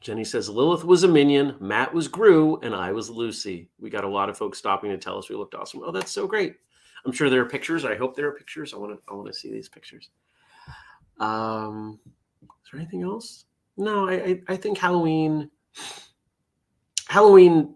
Jenny 0.00 0.24
says 0.24 0.48
Lilith 0.48 0.84
was 0.84 1.02
a 1.02 1.08
minion, 1.08 1.56
Matt 1.60 1.92
was 1.92 2.08
Gru, 2.08 2.58
and 2.60 2.74
I 2.74 2.92
was 2.92 3.10
Lucy. 3.10 3.68
We 3.80 3.90
got 3.90 4.04
a 4.04 4.08
lot 4.08 4.28
of 4.28 4.38
folks 4.38 4.58
stopping 4.58 4.90
to 4.90 4.96
tell 4.96 5.18
us 5.18 5.28
we 5.28 5.36
looked 5.36 5.54
awesome. 5.54 5.82
Oh, 5.84 5.90
that's 5.90 6.12
so 6.12 6.26
great. 6.26 6.56
I'm 7.04 7.12
sure 7.12 7.28
there 7.28 7.42
are 7.42 7.48
pictures. 7.48 7.84
I 7.84 7.96
hope 7.96 8.14
there 8.14 8.28
are 8.28 8.32
pictures. 8.32 8.72
I 8.72 8.76
want 8.76 8.92
to 8.92 9.00
I 9.10 9.14
want 9.14 9.26
to 9.26 9.34
see 9.34 9.50
these 9.50 9.68
pictures. 9.68 10.10
Um, 11.20 11.98
is 12.42 12.70
there 12.70 12.80
anything 12.80 13.02
else? 13.02 13.44
No, 13.76 14.08
I, 14.08 14.14
I, 14.14 14.42
I 14.48 14.56
think 14.56 14.78
Halloween. 14.78 15.50
Halloween. 17.08 17.74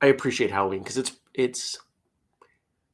I 0.00 0.06
appreciate 0.06 0.50
Halloween 0.50 0.80
because 0.80 0.96
it's 0.96 1.12
it's 1.34 1.78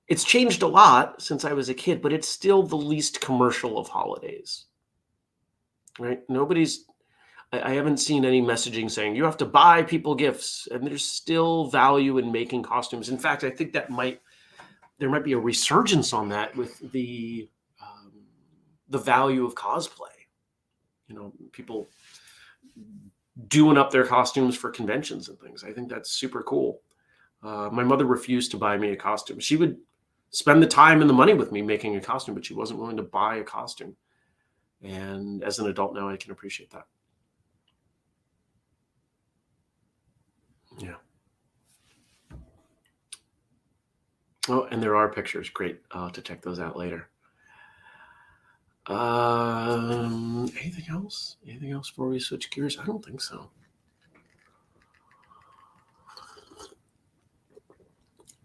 it's 0.09 0.25
changed 0.25 0.63
a 0.63 0.67
lot 0.67 1.23
since 1.23 1.45
I 1.45 1.53
was 1.53 1.69
a 1.69 1.75
kid, 1.75 2.03
but 2.03 2.13
it's 2.13 2.29
still 2.29 2.63
the 2.63 2.77
least 2.77 3.21
commercial 3.21 3.79
of 3.79 3.89
holidays. 3.89 4.65
Right? 5.99 6.21
Nobody's 6.29 6.87
I, 7.55 7.71
I 7.71 7.75
haven't 7.75 7.99
seen 7.99 8.25
any 8.25 8.43
messaging 8.43 8.91
saying 8.91 9.17
you 9.17 9.25
have 9.25 9.37
to 9.39 9.47
buy 9.47 9.83
people 9.83 10.15
gifts, 10.15 10.69
and 10.71 10.87
there's 10.87 11.05
still 11.05 11.71
value 11.71 12.19
in 12.19 12.33
making 12.33 12.63
costumes. 12.63 13.09
In 13.09 13.19
fact, 13.19 13.45
I 13.45 13.51
think 13.51 13.73
that 13.73 13.91
might 13.91 14.21
there 14.99 15.11
might 15.11 15.25
be 15.25 15.33
a 15.33 15.39
resurgence 15.39 16.13
on 16.13 16.29
that 16.31 16.57
with 16.57 16.93
the 16.93 17.49
um, 17.83 18.13
the 18.89 18.99
value 18.99 19.45
of 19.45 19.55
cosplay. 19.55 20.09
You 21.09 21.15
know, 21.15 21.33
people 21.53 21.91
doing 23.49 23.77
up 23.77 23.91
their 23.91 24.07
costumes 24.07 24.57
for 24.57 24.71
conventions 24.71 25.29
and 25.29 25.39
things. 25.41 25.65
I 25.65 25.73
think 25.73 25.89
that's 25.89 26.13
super 26.13 26.43
cool. 26.43 26.81
Uh, 27.43 27.69
my 27.73 27.83
mother 27.83 28.07
refused 28.07 28.51
to 28.53 28.57
buy 28.57 28.77
me 28.77 28.91
a 28.91 28.97
costume. 28.97 29.39
She 29.41 29.57
would 29.57 29.77
spend 30.31 30.63
the 30.63 30.67
time 30.67 31.01
and 31.01 31.11
the 31.11 31.15
money 31.15 31.35
with 31.35 31.53
me 31.53 31.63
making 31.63 31.97
a 31.97 32.01
costume, 32.01 32.35
but 32.35 32.45
she 32.45 32.55
wasn't 32.55 32.79
willing 32.79 32.97
to 32.97 33.03
buy 33.03 33.37
a 33.37 33.45
costume. 33.45 33.97
And 34.83 35.43
as 35.43 35.59
an 35.59 35.69
adult 35.69 35.95
now, 35.95 36.09
I 36.09 36.17
can 36.17 36.33
appreciate 36.33 36.71
that. 36.71 36.87
Yeah. 40.79 40.97
Oh, 44.49 44.67
and 44.71 44.83
there 44.83 44.97
are 44.97 45.09
pictures. 45.09 45.49
Great. 45.49 45.81
I'll 45.93 46.11
to 46.11 46.21
check 46.21 46.43
those 46.43 46.61
out 46.61 46.77
later. 46.77 47.09
Um, 48.87 50.51
anything 50.61 50.85
else? 50.91 51.37
Anything 51.47 51.73
else 51.73 51.91
before 51.91 52.09
we 52.09 52.21
switch 52.21 52.51
gears? 52.51 52.79
I 52.79 52.85
don't 52.85 53.05
think 53.05 53.21
so. 53.21 53.51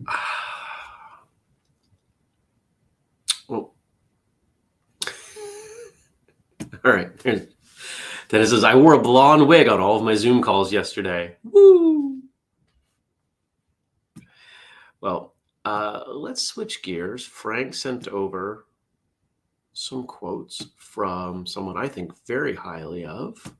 Well, 3.47 3.73
all 6.85 6.91
right. 6.91 7.09
Dennis 7.23 8.51
says, 8.51 8.63
I 8.63 8.75
wore 8.75 8.93
a 8.93 9.01
blonde 9.01 9.47
wig 9.47 9.67
on 9.67 9.79
all 9.79 9.97
of 9.97 10.03
my 10.03 10.13
Zoom 10.13 10.43
calls 10.43 10.71
yesterday. 10.71 11.35
Woo! 11.43 12.21
Well, 15.01 15.33
uh, 15.65 16.03
let's 16.09 16.43
switch 16.43 16.83
gears. 16.83 17.25
Frank 17.25 17.73
sent 17.73 18.07
over 18.07 18.67
some 19.89 20.05
quotes 20.05 20.67
from 20.77 21.47
someone 21.47 21.75
I 21.75 21.87
think 21.87 22.13
very 22.27 22.55
highly 22.55 23.05
of. 23.05 23.55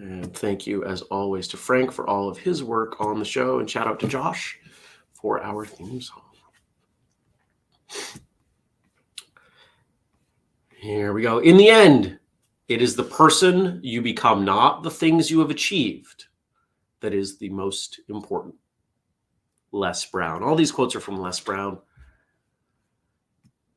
And 0.00 0.36
thank 0.36 0.66
you, 0.66 0.84
as 0.84 1.02
always, 1.02 1.48
to 1.48 1.56
Frank 1.56 1.92
for 1.92 2.06
all 2.08 2.28
of 2.28 2.36
his 2.36 2.62
work 2.62 3.00
on 3.00 3.18
the 3.18 3.24
show. 3.24 3.60
And 3.60 3.70
shout 3.70 3.86
out 3.86 3.98
to 4.00 4.08
Josh 4.08 4.58
for 5.14 5.42
our 5.42 5.64
theme 5.64 6.00
song. 6.00 6.22
Here 10.74 11.12
we 11.12 11.22
go. 11.22 11.38
In 11.38 11.56
the 11.56 11.70
end, 11.70 12.18
it 12.68 12.82
is 12.82 12.96
the 12.96 13.04
person 13.04 13.80
you 13.82 14.02
become, 14.02 14.44
not 14.44 14.82
the 14.82 14.90
things 14.90 15.30
you 15.30 15.38
have 15.40 15.50
achieved, 15.50 16.26
that 17.00 17.14
is 17.14 17.38
the 17.38 17.48
most 17.48 18.00
important. 18.08 18.56
Les 19.72 20.04
Brown. 20.06 20.42
All 20.42 20.56
these 20.56 20.72
quotes 20.72 20.94
are 20.94 21.00
from 21.00 21.20
Les 21.20 21.40
Brown. 21.40 21.78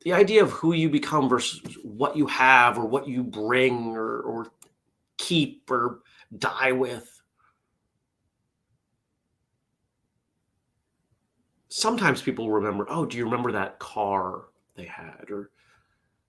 The 0.02 0.12
idea 0.14 0.42
of 0.42 0.50
who 0.50 0.72
you 0.72 0.88
become 0.88 1.28
versus 1.28 1.60
what 1.82 2.16
you 2.16 2.26
have 2.26 2.78
or 2.78 2.86
what 2.86 3.06
you 3.06 3.22
bring 3.22 3.96
or, 3.96 4.20
or 4.20 4.46
keep 5.18 5.70
or 5.70 6.00
die 6.38 6.72
with. 6.72 7.20
Sometimes 11.68 12.22
people 12.22 12.50
remember, 12.50 12.86
oh, 12.88 13.04
do 13.04 13.16
you 13.16 13.24
remember 13.24 13.52
that 13.52 13.78
car 13.78 14.44
they 14.74 14.86
had? 14.86 15.30
Or 15.30 15.50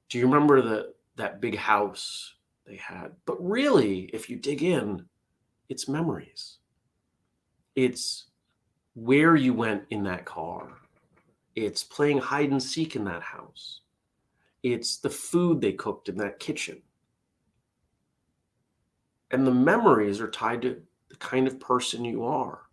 do 0.10 0.18
you 0.18 0.26
remember 0.26 0.62
the 0.62 0.94
that 1.16 1.40
big 1.40 1.56
house 1.56 2.36
they 2.68 2.76
had? 2.76 3.14
But 3.26 3.44
really, 3.44 4.10
if 4.14 4.30
you 4.30 4.36
dig 4.36 4.64
in, 4.64 5.06
it's 5.70 5.88
memories. 5.88 6.58
It's 7.76 8.26
where 8.94 9.38
you 9.38 9.54
went 9.54 9.84
in 9.90 10.04
that 10.04 10.26
car. 10.26 10.81
It's 11.56 11.84
playing 11.84 12.20
hide 12.20 12.52
and 12.52 12.62
seek 12.62 12.96
in 12.96 13.04
that 13.06 13.22
house. 13.22 13.82
It's 14.64 14.98
the 14.98 15.10
food 15.10 15.60
they 15.60 15.74
cooked 15.74 16.10
in 16.10 16.18
that 16.18 16.40
kitchen. 16.40 16.82
And 19.32 19.46
the 19.46 19.52
memories 19.52 20.22
are 20.22 20.30
tied 20.30 20.62
to 20.64 20.82
the 21.10 21.16
kind 21.18 21.48
of 21.48 21.60
person 21.60 22.06
you 22.06 22.24
are 22.24 22.64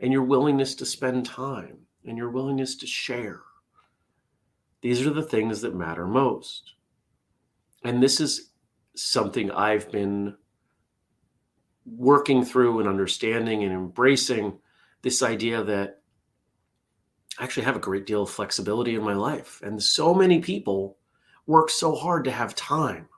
and 0.00 0.12
your 0.12 0.22
willingness 0.22 0.74
to 0.76 0.86
spend 0.86 1.24
time 1.24 1.78
and 2.04 2.18
your 2.18 2.30
willingness 2.30 2.76
to 2.76 2.86
share. 2.86 3.40
These 4.82 5.06
are 5.06 5.10
the 5.10 5.22
things 5.22 5.60
that 5.60 5.74
matter 5.74 6.06
most. 6.06 6.74
And 7.84 8.02
this 8.02 8.20
is 8.20 8.50
something 8.94 9.50
I've 9.50 9.90
been 9.90 10.36
working 11.86 12.44
through 12.44 12.80
and 12.80 12.88
understanding 12.88 13.64
and 13.64 13.72
embracing 13.72 14.58
this 15.02 15.22
idea 15.22 15.64
that 15.64 16.01
I 17.38 17.44
actually 17.44 17.64
have 17.64 17.76
a 17.76 17.80
great 17.80 18.06
deal 18.06 18.22
of 18.22 18.30
flexibility 18.30 18.94
in 18.94 19.02
my 19.02 19.14
life. 19.14 19.60
And 19.62 19.82
so 19.82 20.14
many 20.14 20.40
people 20.40 20.98
work 21.46 21.70
so 21.70 21.94
hard 21.94 22.24
to 22.24 22.30
have 22.30 22.54
time. 22.54 23.08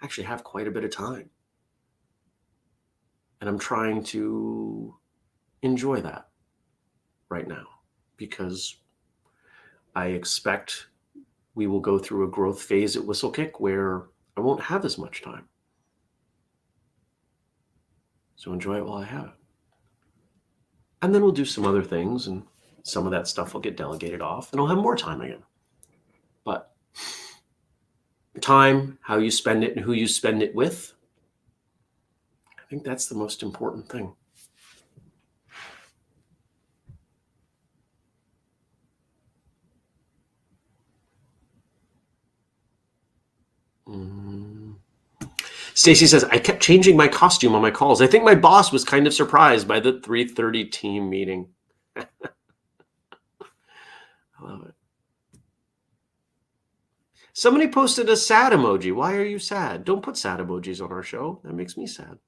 I 0.00 0.04
actually 0.04 0.24
have 0.24 0.44
quite 0.44 0.68
a 0.68 0.70
bit 0.70 0.84
of 0.84 0.90
time. 0.90 1.30
And 3.40 3.48
I'm 3.48 3.58
trying 3.58 4.02
to 4.04 4.94
enjoy 5.62 6.00
that 6.00 6.28
right 7.28 7.48
now 7.48 7.66
because 8.16 8.76
I 9.94 10.08
expect 10.08 10.86
we 11.54 11.66
will 11.66 11.80
go 11.80 11.98
through 11.98 12.24
a 12.24 12.30
growth 12.30 12.62
phase 12.62 12.96
at 12.96 13.02
Whistlekick 13.02 13.52
where 13.58 14.04
I 14.36 14.40
won't 14.40 14.62
have 14.62 14.84
as 14.84 14.98
much 14.98 15.22
time. 15.22 15.48
So 18.36 18.52
enjoy 18.52 18.76
it 18.76 18.86
while 18.86 18.98
I 18.98 19.06
have 19.06 19.24
it. 19.24 19.30
And 21.02 21.14
then 21.14 21.22
we'll 21.22 21.32
do 21.32 21.44
some 21.44 21.66
other 21.66 21.82
things, 21.82 22.26
and 22.26 22.42
some 22.86 23.04
of 23.04 23.10
that 23.10 23.26
stuff 23.26 23.52
will 23.52 23.60
get 23.60 23.76
delegated 23.76 24.22
off, 24.22 24.52
and 24.52 24.60
I'll 24.60 24.68
have 24.68 24.78
more 24.78 24.96
time 24.96 25.20
again. 25.20 25.42
But 26.44 26.70
time, 28.40 28.98
how 29.02 29.18
you 29.18 29.32
spend 29.32 29.64
it, 29.64 29.74
and 29.74 29.84
who 29.84 29.92
you 29.92 30.06
spend 30.06 30.40
it 30.40 30.54
with, 30.54 30.94
I 32.56 32.62
think 32.70 32.84
that's 32.84 33.08
the 33.08 33.16
most 33.16 33.42
important 33.42 33.88
thing. 33.88 34.14
Mm. 43.88 44.76
Stacy 45.74 46.06
says, 46.06 46.22
I 46.24 46.38
kept 46.38 46.62
changing 46.62 46.96
my 46.96 47.08
costume 47.08 47.56
on 47.56 47.62
my 47.62 47.72
calls. 47.72 48.00
I 48.00 48.06
think 48.06 48.22
my 48.22 48.36
boss 48.36 48.70
was 48.70 48.84
kind 48.84 49.08
of 49.08 49.14
surprised 49.14 49.66
by 49.66 49.80
the 49.80 49.94
3:30 49.94 50.70
team 50.70 51.10
meeting. 51.10 51.48
I 54.38 54.44
love 54.44 54.62
it. 54.66 54.74
Somebody 57.32 57.68
posted 57.68 58.08
a 58.08 58.16
sad 58.16 58.52
emoji. 58.52 58.94
Why 58.94 59.14
are 59.14 59.24
you 59.24 59.38
sad? 59.38 59.84
Don't 59.84 60.02
put 60.02 60.16
sad 60.16 60.40
emojis 60.40 60.82
on 60.82 60.90
our 60.90 61.02
show. 61.02 61.40
That 61.44 61.52
makes 61.52 61.76
me 61.76 61.86
sad. 61.86 62.18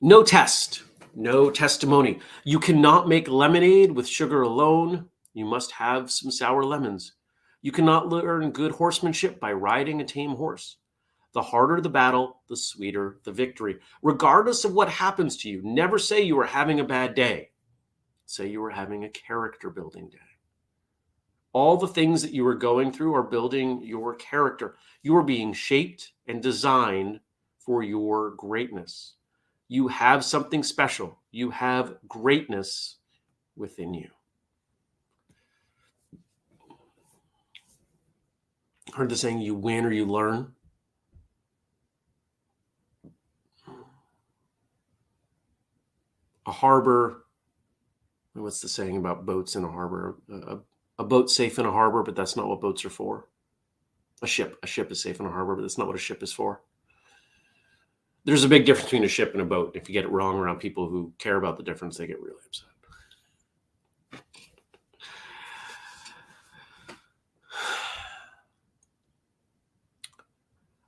No 0.00 0.22
test, 0.22 0.84
no 1.14 1.50
testimony. 1.50 2.20
You 2.44 2.60
cannot 2.60 3.08
make 3.08 3.26
lemonade 3.26 3.92
with 3.92 4.06
sugar 4.06 4.42
alone. 4.42 5.06
You 5.32 5.44
must 5.44 5.72
have 5.72 6.10
some 6.10 6.30
sour 6.30 6.64
lemons. 6.64 7.14
You 7.62 7.72
cannot 7.72 8.10
learn 8.10 8.52
good 8.52 8.72
horsemanship 8.72 9.40
by 9.40 9.52
riding 9.52 10.00
a 10.00 10.04
tame 10.04 10.36
horse. 10.36 10.76
The 11.32 11.42
harder 11.42 11.80
the 11.80 11.88
battle, 11.88 12.42
the 12.48 12.56
sweeter 12.56 13.18
the 13.24 13.32
victory. 13.32 13.78
Regardless 14.02 14.64
of 14.64 14.72
what 14.74 14.88
happens 14.88 15.36
to 15.38 15.48
you, 15.48 15.62
never 15.64 15.98
say 15.98 16.22
you 16.22 16.38
are 16.38 16.46
having 16.46 16.78
a 16.78 16.84
bad 16.84 17.14
day. 17.14 17.50
Say 18.26 18.48
you 18.48 18.60
were 18.60 18.70
having 18.70 19.04
a 19.04 19.08
character 19.08 19.70
building 19.70 20.08
day. 20.08 20.18
All 21.52 21.76
the 21.76 21.86
things 21.86 22.22
that 22.22 22.32
you 22.32 22.46
are 22.46 22.54
going 22.54 22.90
through 22.90 23.14
are 23.14 23.22
building 23.22 23.82
your 23.84 24.14
character. 24.16 24.76
You 25.02 25.16
are 25.16 25.22
being 25.22 25.52
shaped 25.52 26.12
and 26.26 26.42
designed 26.42 27.20
for 27.58 27.82
your 27.82 28.30
greatness. 28.30 29.14
You 29.68 29.88
have 29.88 30.24
something 30.24 30.62
special. 30.62 31.18
You 31.30 31.50
have 31.50 31.96
greatness 32.08 32.96
within 33.56 33.94
you. 33.94 34.08
heard 38.94 39.08
the 39.08 39.16
saying 39.16 39.40
you 39.40 39.54
win 39.54 39.84
or 39.84 39.90
you 39.90 40.06
learn 40.06 40.52
a 46.46 46.52
harbor 46.52 47.23
what's 48.34 48.60
the 48.60 48.68
saying 48.68 48.96
about 48.96 49.26
boats 49.26 49.56
in 49.56 49.64
a 49.64 49.70
harbor? 49.70 50.16
A, 50.30 50.58
a 50.98 51.04
boat 51.04 51.30
safe 51.30 51.58
in 51.58 51.66
a 51.66 51.72
harbor 51.72 52.02
but 52.02 52.16
that's 52.16 52.36
not 52.36 52.48
what 52.48 52.60
boats 52.60 52.84
are 52.84 52.90
for. 52.90 53.28
A 54.22 54.26
ship 54.26 54.58
a 54.62 54.66
ship 54.66 54.90
is 54.90 55.00
safe 55.00 55.20
in 55.20 55.26
a 55.26 55.30
harbor 55.30 55.56
but 55.56 55.62
that's 55.62 55.78
not 55.78 55.86
what 55.86 55.96
a 55.96 56.00
ship 56.00 56.22
is 56.22 56.32
for. 56.32 56.62
There's 58.24 58.44
a 58.44 58.48
big 58.48 58.64
difference 58.64 58.86
between 58.86 59.04
a 59.04 59.08
ship 59.08 59.32
and 59.32 59.42
a 59.42 59.46
boat. 59.46 59.76
If 59.76 59.88
you 59.88 59.92
get 59.92 60.04
it 60.04 60.10
wrong 60.10 60.38
around 60.38 60.58
people 60.58 60.88
who 60.88 61.12
care 61.18 61.36
about 61.36 61.56
the 61.56 61.62
difference 61.62 61.96
they 61.96 62.06
get 62.06 62.20
really 62.20 62.36
upset. 62.46 62.68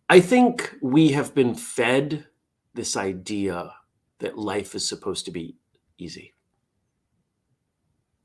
I 0.09 0.21
think 0.21 0.77
we 0.81 1.11
have 1.11 1.35
been 1.35 1.55
fed 1.55 2.27
this 2.75 2.97
idea 2.97 3.75
that 4.21 4.39
life 4.39 4.75
is 4.77 4.89
supposed 4.89 5.25
to 5.25 5.33
be 5.33 5.57
easy. 5.99 6.33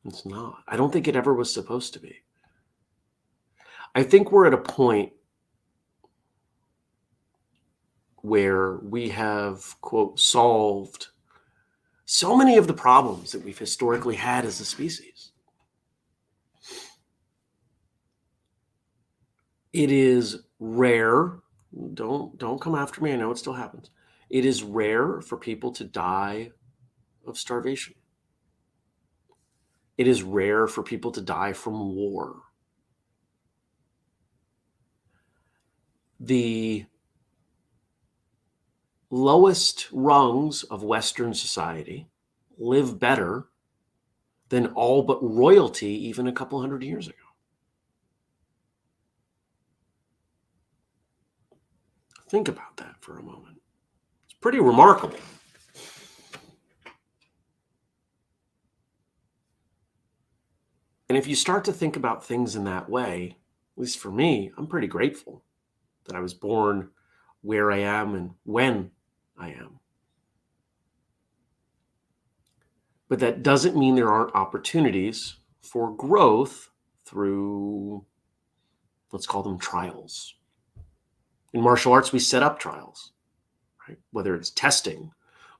It's 0.05 0.25
not. 0.25 0.63
I 0.67 0.77
don't 0.77 0.91
think 0.91 1.07
it 1.07 1.15
ever 1.15 1.33
was 1.33 1.53
supposed 1.53 1.93
to 1.93 1.99
be. 1.99 2.23
I 3.93 4.03
think 4.03 4.31
we're 4.31 4.47
at 4.47 4.53
a 4.53 4.57
point 4.57 5.13
where 8.17 8.77
we 8.77 9.09
have, 9.09 9.75
quote, 9.81 10.19
solved 10.19 11.07
so 12.05 12.35
many 12.35 12.57
of 12.57 12.67
the 12.67 12.73
problems 12.73 13.31
that 13.31 13.43
we've 13.43 13.57
historically 13.57 14.15
had 14.15 14.45
as 14.45 14.59
a 14.59 14.65
species. 14.65 15.31
It 19.73 19.91
is 19.91 20.43
rare 20.59 21.41
don't 21.93 22.37
don't 22.37 22.59
come 22.59 22.75
after 22.75 23.01
me. 23.01 23.13
I 23.13 23.15
know 23.15 23.31
it 23.31 23.37
still 23.37 23.53
happens. 23.53 23.89
It 24.29 24.45
is 24.45 24.63
rare 24.63 25.21
for 25.21 25.37
people 25.37 25.71
to 25.73 25.83
die 25.83 26.51
of 27.25 27.37
starvation. 27.37 27.95
It 30.01 30.07
is 30.07 30.23
rare 30.23 30.65
for 30.65 30.81
people 30.81 31.11
to 31.11 31.21
die 31.21 31.53
from 31.53 31.93
war. 31.95 32.37
The 36.19 36.87
lowest 39.11 39.89
rungs 39.91 40.63
of 40.63 40.81
Western 40.81 41.35
society 41.35 42.09
live 42.57 42.99
better 42.99 43.49
than 44.49 44.73
all 44.73 45.03
but 45.03 45.21
royalty 45.21 45.91
even 46.07 46.25
a 46.25 46.33
couple 46.33 46.59
hundred 46.59 46.81
years 46.81 47.07
ago. 47.07 47.17
Think 52.27 52.47
about 52.47 52.77
that 52.77 52.95
for 53.01 53.19
a 53.19 53.23
moment. 53.23 53.61
It's 54.25 54.33
pretty 54.41 54.59
remarkable. 54.59 55.19
And 61.11 61.17
if 61.17 61.27
you 61.27 61.35
start 61.35 61.65
to 61.65 61.73
think 61.73 61.97
about 61.97 62.23
things 62.23 62.55
in 62.55 62.63
that 62.63 62.89
way, 62.89 63.35
at 63.75 63.81
least 63.81 63.99
for 63.99 64.09
me, 64.09 64.49
I'm 64.57 64.65
pretty 64.65 64.87
grateful 64.87 65.43
that 66.05 66.15
I 66.15 66.21
was 66.21 66.33
born 66.33 66.91
where 67.41 67.69
I 67.69 67.79
am 67.79 68.15
and 68.15 68.31
when 68.45 68.91
I 69.37 69.49
am. 69.49 69.81
But 73.09 73.19
that 73.19 73.43
doesn't 73.43 73.75
mean 73.75 73.95
there 73.95 74.07
aren't 74.07 74.33
opportunities 74.35 75.35
for 75.61 75.93
growth 75.93 76.69
through, 77.03 78.05
let's 79.11 79.27
call 79.27 79.43
them 79.43 79.59
trials. 79.59 80.35
In 81.51 81.59
martial 81.59 81.91
arts, 81.91 82.13
we 82.13 82.19
set 82.19 82.41
up 82.41 82.57
trials, 82.57 83.11
right? 83.85 83.99
Whether 84.11 84.33
it's 84.33 84.49
testing 84.49 85.11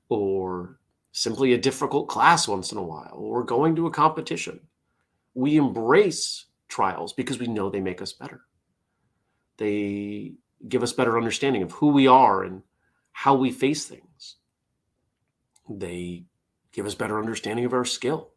or 0.08 0.80
simply 1.12 1.52
a 1.52 1.58
difficult 1.58 2.08
class 2.08 2.48
once 2.48 2.72
in 2.72 2.78
a 2.78 2.84
while 2.84 3.18
or 3.18 3.44
going 3.44 3.76
to 3.76 3.88
a 3.88 3.92
competition. 3.92 4.62
We 5.34 5.58
embrace 5.58 6.46
trials 6.68 7.14
because 7.14 7.40
we 7.40 7.48
know 7.48 7.70
they 7.70 7.80
make 7.80 8.02
us 8.02 8.14
better. 8.14 8.42
They 9.58 10.34
give 10.68 10.84
us 10.84 10.94
better 10.94 11.18
understanding 11.18 11.64
of 11.64 11.72
who 11.74 11.88
we 11.88 12.08
are 12.08 12.44
and 12.44 12.64
how 13.12 13.36
we 13.36 13.52
face 13.52 13.86
things. 13.86 14.38
They 15.70 16.26
give 16.72 16.86
us 16.86 16.96
better 16.96 17.20
understanding 17.20 17.66
of 17.66 17.74
our 17.74 17.86
skill 17.86 18.32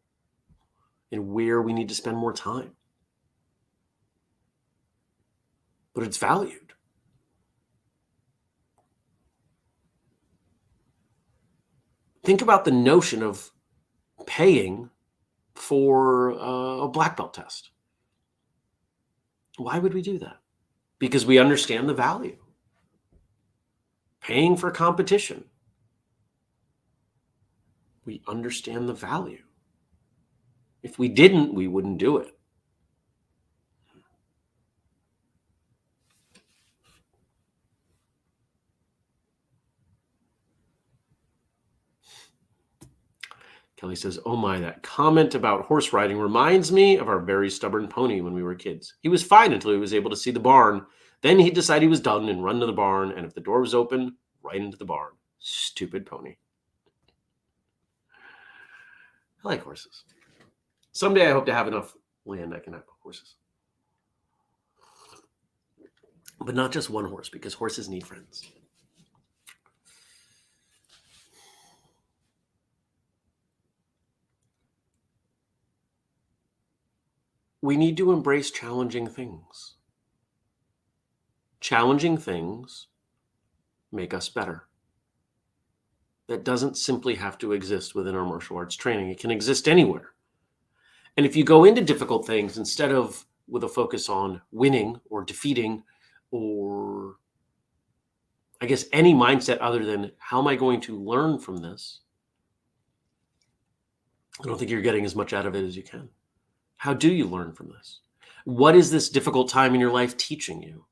and 1.10 1.28
where 1.28 1.60
we 1.62 1.72
need 1.72 1.88
to 1.88 1.94
spend 1.94 2.16
more 2.16 2.32
time. 2.32 2.72
But 5.94 6.04
it's 6.04 6.18
valued. 6.18 6.64
think 12.24 12.40
about 12.40 12.64
the 12.64 12.70
notion 12.70 13.22
of 13.22 13.50
paying 14.26 14.90
for 15.54 16.32
uh, 16.32 16.84
a 16.84 16.88
black 16.88 17.16
belt 17.16 17.34
test. 17.34 17.70
Why 19.56 19.78
would 19.78 19.94
we 19.94 20.02
do 20.02 20.18
that? 20.18 20.38
Because 20.98 21.26
we 21.26 21.38
understand 21.38 21.88
the 21.88 21.94
value. 21.94 22.36
Paying 24.20 24.56
for 24.56 24.70
competition. 24.70 25.44
We 28.04 28.22
understand 28.26 28.88
the 28.88 28.94
value. 28.94 29.42
If 30.82 30.98
we 30.98 31.08
didn't, 31.08 31.54
we 31.54 31.68
wouldn't 31.68 31.98
do 31.98 32.18
it. 32.18 32.36
Kelly 43.84 43.96
says, 43.96 44.18
Oh 44.24 44.34
my, 44.34 44.58
that 44.60 44.82
comment 44.82 45.34
about 45.34 45.66
horse 45.66 45.92
riding 45.92 46.18
reminds 46.18 46.72
me 46.72 46.96
of 46.96 47.06
our 47.06 47.18
very 47.18 47.50
stubborn 47.50 47.86
pony 47.86 48.22
when 48.22 48.32
we 48.32 48.42
were 48.42 48.54
kids. 48.54 48.94
He 49.02 49.10
was 49.10 49.22
fine 49.22 49.52
until 49.52 49.72
he 49.72 49.76
was 49.76 49.92
able 49.92 50.08
to 50.08 50.16
see 50.16 50.30
the 50.30 50.40
barn. 50.40 50.86
Then 51.20 51.38
he'd 51.38 51.52
decide 51.52 51.82
he 51.82 51.88
was 51.88 52.00
done 52.00 52.30
and 52.30 52.42
run 52.42 52.60
to 52.60 52.66
the 52.66 52.72
barn. 52.72 53.12
And 53.12 53.26
if 53.26 53.34
the 53.34 53.42
door 53.42 53.60
was 53.60 53.74
open, 53.74 54.16
right 54.42 54.56
into 54.56 54.78
the 54.78 54.86
barn. 54.86 55.10
Stupid 55.38 56.06
pony. 56.06 56.36
I 59.44 59.48
like 59.48 59.62
horses. 59.62 60.04
Someday 60.92 61.28
I 61.28 61.32
hope 61.32 61.44
to 61.44 61.52
have 61.52 61.68
enough 61.68 61.94
land 62.24 62.54
I 62.54 62.60
can 62.60 62.72
have 62.72 62.84
horses. 63.02 63.34
But 66.40 66.54
not 66.54 66.72
just 66.72 66.88
one 66.88 67.04
horse, 67.04 67.28
because 67.28 67.52
horses 67.52 67.90
need 67.90 68.06
friends. 68.06 68.50
We 77.64 77.78
need 77.78 77.96
to 77.96 78.12
embrace 78.12 78.50
challenging 78.50 79.06
things. 79.06 79.76
Challenging 81.60 82.18
things 82.18 82.88
make 83.90 84.12
us 84.12 84.28
better. 84.28 84.66
That 86.26 86.44
doesn't 86.44 86.76
simply 86.76 87.14
have 87.14 87.38
to 87.38 87.52
exist 87.52 87.94
within 87.94 88.14
our 88.14 88.26
martial 88.26 88.58
arts 88.58 88.76
training, 88.76 89.08
it 89.08 89.18
can 89.18 89.30
exist 89.30 89.66
anywhere. 89.66 90.10
And 91.16 91.24
if 91.24 91.36
you 91.36 91.42
go 91.42 91.64
into 91.64 91.80
difficult 91.80 92.26
things 92.26 92.58
instead 92.58 92.92
of 92.92 93.24
with 93.48 93.64
a 93.64 93.68
focus 93.68 94.10
on 94.10 94.42
winning 94.52 95.00
or 95.08 95.24
defeating 95.24 95.84
or 96.32 97.16
I 98.60 98.66
guess 98.66 98.84
any 98.92 99.14
mindset 99.14 99.56
other 99.62 99.86
than 99.86 100.12
how 100.18 100.38
am 100.38 100.48
I 100.48 100.56
going 100.56 100.82
to 100.82 101.02
learn 101.02 101.38
from 101.38 101.62
this? 101.62 102.00
I 104.42 104.46
don't 104.46 104.58
think 104.58 104.70
you're 104.70 104.82
getting 104.82 105.06
as 105.06 105.16
much 105.16 105.32
out 105.32 105.46
of 105.46 105.54
it 105.54 105.64
as 105.64 105.78
you 105.78 105.82
can. 105.82 106.10
How 106.84 106.92
do 106.92 107.10
you 107.10 107.24
learn 107.24 107.54
from 107.54 107.70
this? 107.70 108.00
What 108.44 108.76
is 108.76 108.90
this 108.90 109.08
difficult 109.08 109.48
time 109.48 109.74
in 109.74 109.80
your 109.80 109.90
life 109.90 110.18
teaching 110.18 110.62
you? 110.62 110.84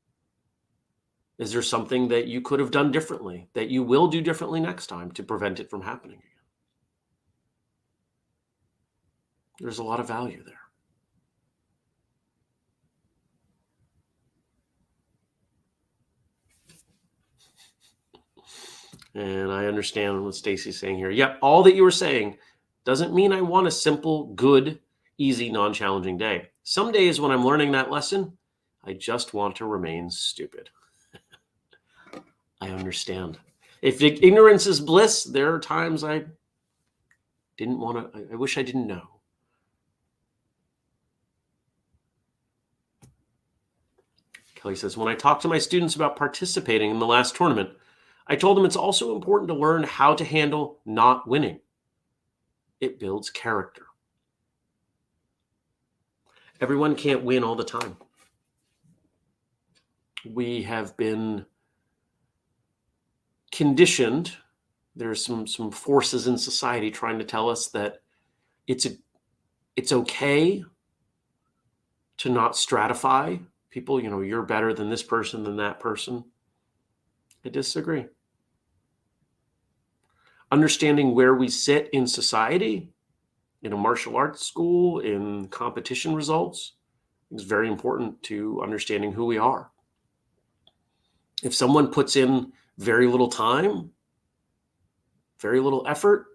Is 1.37 1.53
there 1.53 1.61
something 1.61 2.07
that 2.07 2.25
you 2.25 2.41
could 2.41 2.59
have 2.59 2.71
done 2.71 2.91
differently 2.91 3.47
that 3.53 3.69
you 3.69 3.83
will 3.83 4.07
do 4.07 4.19
differently 4.19 4.59
next 4.59 4.87
time 4.87 5.11
to 5.11 5.21
prevent 5.21 5.59
it 5.59 5.69
from 5.69 5.83
happening 5.83 6.17
again? 6.17 6.29
There's 9.59 9.77
a 9.77 9.83
lot 9.83 9.99
of 9.99 10.07
value 10.07 10.43
there. 10.43 10.61
And 19.13 19.51
I 19.51 19.67
understand 19.67 20.23
what 20.25 20.33
Stacy's 20.33 20.79
saying 20.79 20.97
here. 20.97 21.11
Yep, 21.11 21.37
all 21.43 21.61
that 21.61 21.75
you 21.75 21.83
were 21.83 21.91
saying 21.91 22.39
doesn't 22.83 23.13
mean 23.13 23.31
I 23.31 23.41
want 23.41 23.67
a 23.67 23.71
simple, 23.71 24.33
good, 24.33 24.79
easy, 25.23 25.51
non 25.51 25.73
challenging 25.73 26.17
day. 26.17 26.49
Some 26.63 26.91
days 26.91 27.19
when 27.19 27.31
I'm 27.31 27.45
learning 27.45 27.71
that 27.71 27.91
lesson, 27.91 28.37
I 28.83 28.93
just 28.93 29.33
want 29.33 29.55
to 29.57 29.65
remain 29.65 30.09
stupid. 30.09 30.69
I 32.61 32.69
understand. 32.69 33.39
If 33.81 34.01
ignorance 34.01 34.67
is 34.67 34.79
bliss, 34.79 35.23
there 35.23 35.53
are 35.53 35.59
times 35.59 36.03
I 36.03 36.25
didn't 37.57 37.79
want 37.79 38.13
to, 38.13 38.27
I 38.31 38.35
wish 38.35 38.57
I 38.57 38.61
didn't 38.61 38.87
know. 38.87 39.07
Kelly 44.55 44.75
says, 44.75 44.95
when 44.95 45.09
I 45.09 45.15
talk 45.15 45.41
to 45.41 45.49
my 45.49 45.57
students 45.57 45.95
about 45.95 46.15
participating 46.15 46.89
in 46.89 46.99
the 46.99 47.05
last 47.05 47.35
tournament, 47.35 47.69
I 48.27 48.37
told 48.37 48.55
them 48.55 48.65
it's 48.65 48.77
also 48.77 49.13
important 49.13 49.49
to 49.49 49.53
learn 49.53 49.83
how 49.83 50.15
to 50.15 50.23
handle 50.23 50.79
not 50.85 51.27
winning. 51.27 51.59
It 52.79 52.99
builds 52.99 53.29
character. 53.29 53.83
Everyone 56.63 56.95
can't 56.95 57.25
win 57.25 57.43
all 57.43 57.55
the 57.55 57.63
time. 57.65 57.97
We 60.25 60.63
have 60.63 60.95
been 60.95 61.45
conditioned. 63.51 64.37
There's 64.95 65.25
some 65.25 65.45
some 65.45 65.71
forces 65.71 66.27
in 66.27 66.37
society 66.37 66.89
trying 66.89 67.19
to 67.19 67.25
tell 67.25 67.49
us 67.49 67.67
that 67.71 67.97
it's 68.65 68.85
a 68.85 68.91
it's 69.75 69.91
okay 69.91 70.63
to 72.19 72.29
not 72.29 72.53
stratify 72.53 73.45
people. 73.69 74.01
You 74.01 74.09
know, 74.09 74.21
you're 74.21 74.43
better 74.43 74.73
than 74.73 74.89
this 74.89 75.03
person 75.03 75.43
than 75.43 75.57
that 75.57 75.81
person. 75.81 76.23
I 77.43 77.49
disagree. 77.49 78.05
Understanding 80.49 81.13
where 81.13 81.35
we 81.35 81.49
sit 81.49 81.89
in 81.91 82.07
society, 82.07 82.92
in 83.63 83.71
a 83.73 83.77
martial 83.77 84.15
arts 84.17 84.45
school, 84.45 84.99
in 84.99 85.47
competition 85.47 86.13
results, 86.13 86.73
is 87.31 87.43
very 87.43 87.67
important 87.67 88.21
to 88.23 88.61
understanding 88.61 89.13
who 89.13 89.25
we 89.25 89.37
are. 89.37 89.71
If 91.41 91.55
someone 91.55 91.91
puts 91.91 92.15
in 92.15 92.51
very 92.77 93.07
little 93.07 93.29
time, 93.29 93.91
very 95.39 95.59
little 95.59 95.85
effort, 95.87 96.27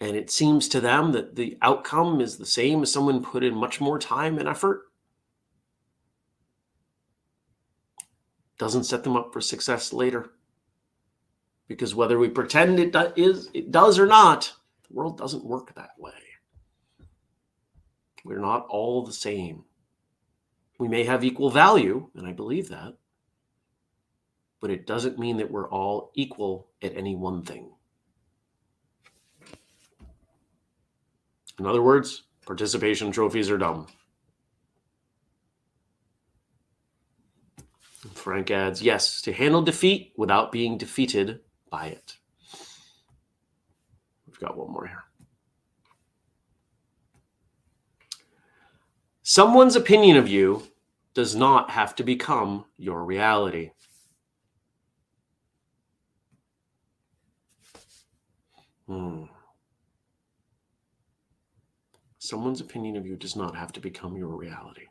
and 0.00 0.16
it 0.16 0.30
seems 0.30 0.68
to 0.68 0.80
them 0.80 1.12
that 1.12 1.36
the 1.36 1.58
outcome 1.62 2.20
is 2.20 2.36
the 2.36 2.46
same 2.46 2.82
as 2.82 2.92
someone 2.92 3.22
put 3.22 3.44
in 3.44 3.54
much 3.54 3.80
more 3.80 3.98
time 3.98 4.38
and 4.38 4.48
effort, 4.48 4.82
doesn't 8.58 8.84
set 8.84 9.02
them 9.02 9.16
up 9.16 9.32
for 9.32 9.40
success 9.40 9.92
later. 9.92 10.30
Because 11.66 11.94
whether 11.94 12.18
we 12.18 12.28
pretend 12.28 12.78
it 12.78 12.92
do- 12.92 13.12
is 13.16 13.48
it 13.54 13.70
does 13.70 13.98
or 13.98 14.06
not, 14.06 14.52
the 14.92 14.98
world 14.98 15.18
doesn't 15.18 15.44
work 15.44 15.74
that 15.74 15.92
way. 15.98 16.12
We're 18.24 18.38
not 18.38 18.66
all 18.68 19.04
the 19.04 19.12
same. 19.12 19.64
We 20.78 20.88
may 20.88 21.04
have 21.04 21.24
equal 21.24 21.50
value, 21.50 22.08
and 22.14 22.26
I 22.26 22.32
believe 22.32 22.68
that, 22.68 22.94
but 24.60 24.70
it 24.70 24.86
doesn't 24.86 25.18
mean 25.18 25.38
that 25.38 25.50
we're 25.50 25.68
all 25.68 26.12
equal 26.14 26.68
at 26.82 26.96
any 26.96 27.16
one 27.16 27.42
thing. 27.42 27.70
In 31.58 31.66
other 31.66 31.82
words, 31.82 32.24
participation 32.46 33.12
trophies 33.12 33.50
are 33.50 33.58
dumb. 33.58 33.86
Frank 38.14 38.50
adds, 38.50 38.82
yes, 38.82 39.22
to 39.22 39.32
handle 39.32 39.62
defeat 39.62 40.12
without 40.16 40.52
being 40.52 40.76
defeated 40.76 41.40
by 41.70 41.86
it. 41.86 42.18
Got 44.42 44.58
one 44.58 44.72
more 44.72 44.86
here. 44.88 45.04
Someone's 49.22 49.76
opinion 49.76 50.16
of 50.16 50.26
you 50.26 50.64
does 51.14 51.36
not 51.36 51.70
have 51.70 51.94
to 51.94 52.02
become 52.02 52.64
your 52.76 53.04
reality. 53.04 53.70
Hmm. 58.88 59.26
Someone's 62.18 62.60
opinion 62.60 62.96
of 62.96 63.06
you 63.06 63.14
does 63.14 63.36
not 63.36 63.54
have 63.54 63.72
to 63.74 63.80
become 63.80 64.16
your 64.16 64.36
reality. 64.36 64.86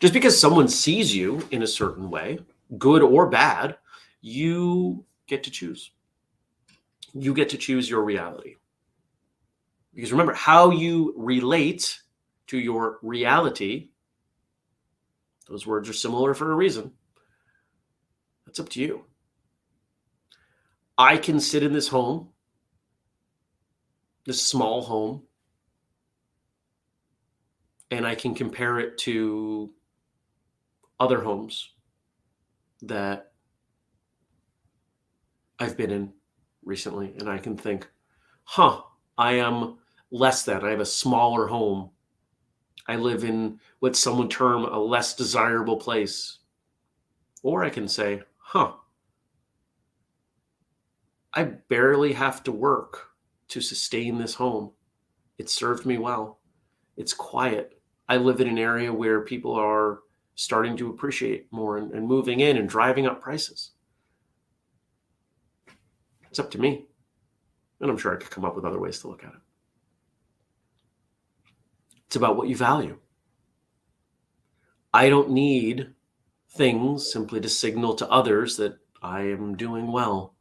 Just 0.00 0.14
because 0.14 0.40
someone 0.40 0.66
sees 0.66 1.14
you 1.14 1.46
in 1.52 1.62
a 1.62 1.66
certain 1.66 2.10
way 2.10 2.40
good 2.76 3.02
or 3.02 3.28
bad, 3.28 3.76
you 4.20 5.04
get 5.28 5.44
to 5.44 5.50
choose. 5.52 5.92
You 7.14 7.32
get 7.34 7.48
to 7.50 7.56
choose 7.56 7.88
your 7.88 8.02
reality. 8.02 8.56
Because 9.96 10.12
remember, 10.12 10.34
how 10.34 10.70
you 10.70 11.14
relate 11.16 12.02
to 12.48 12.58
your 12.58 12.98
reality, 13.02 13.88
those 15.48 15.66
words 15.66 15.88
are 15.88 15.94
similar 15.94 16.34
for 16.34 16.52
a 16.52 16.54
reason. 16.54 16.92
That's 18.44 18.60
up 18.60 18.68
to 18.70 18.80
you. 18.80 19.06
I 20.98 21.16
can 21.16 21.40
sit 21.40 21.62
in 21.62 21.72
this 21.72 21.88
home, 21.88 22.28
this 24.26 24.42
small 24.42 24.82
home, 24.82 25.22
and 27.90 28.06
I 28.06 28.16
can 28.16 28.34
compare 28.34 28.78
it 28.78 28.98
to 28.98 29.72
other 31.00 31.22
homes 31.22 31.72
that 32.82 33.32
I've 35.58 35.78
been 35.78 35.90
in 35.90 36.12
recently, 36.62 37.14
and 37.18 37.30
I 37.30 37.38
can 37.38 37.56
think, 37.56 37.88
huh, 38.44 38.82
I 39.16 39.34
am 39.34 39.78
less 40.10 40.44
than. 40.44 40.64
I 40.64 40.70
have 40.70 40.80
a 40.80 40.86
smaller 40.86 41.46
home. 41.46 41.90
I 42.88 42.96
live 42.96 43.24
in 43.24 43.60
what 43.80 43.96
some 43.96 44.18
would 44.18 44.30
term 44.30 44.64
a 44.64 44.78
less 44.78 45.14
desirable 45.14 45.76
place. 45.76 46.38
Or 47.42 47.64
I 47.64 47.70
can 47.70 47.88
say, 47.88 48.22
huh, 48.38 48.72
I 51.34 51.44
barely 51.44 52.12
have 52.12 52.42
to 52.44 52.52
work 52.52 53.08
to 53.48 53.60
sustain 53.60 54.18
this 54.18 54.34
home. 54.34 54.72
It 55.38 55.50
served 55.50 55.84
me 55.84 55.98
well. 55.98 56.40
It's 56.96 57.12
quiet. 57.12 57.80
I 58.08 58.16
live 58.16 58.40
in 58.40 58.48
an 58.48 58.58
area 58.58 58.92
where 58.92 59.20
people 59.20 59.52
are 59.52 60.00
starting 60.34 60.76
to 60.76 60.90
appreciate 60.90 61.46
more 61.50 61.78
and, 61.78 61.92
and 61.92 62.06
moving 62.06 62.40
in 62.40 62.56
and 62.56 62.68
driving 62.68 63.06
up 63.06 63.20
prices. 63.20 63.72
It's 66.30 66.38
up 66.38 66.50
to 66.52 66.60
me. 66.60 66.86
And 67.80 67.90
I'm 67.90 67.98
sure 67.98 68.14
I 68.14 68.18
could 68.18 68.30
come 68.30 68.44
up 68.44 68.56
with 68.56 68.64
other 68.64 68.80
ways 68.80 69.00
to 69.00 69.08
look 69.08 69.24
at 69.24 69.30
it. 69.30 69.40
It's 72.06 72.16
about 72.16 72.36
what 72.36 72.48
you 72.48 72.56
value. 72.56 72.98
I 74.92 75.08
don't 75.08 75.30
need 75.30 75.94
things 76.50 77.10
simply 77.10 77.40
to 77.40 77.48
signal 77.48 77.94
to 77.96 78.10
others 78.10 78.56
that 78.56 78.78
I 79.02 79.22
am 79.22 79.56
doing 79.56 79.92
well. 79.92 80.34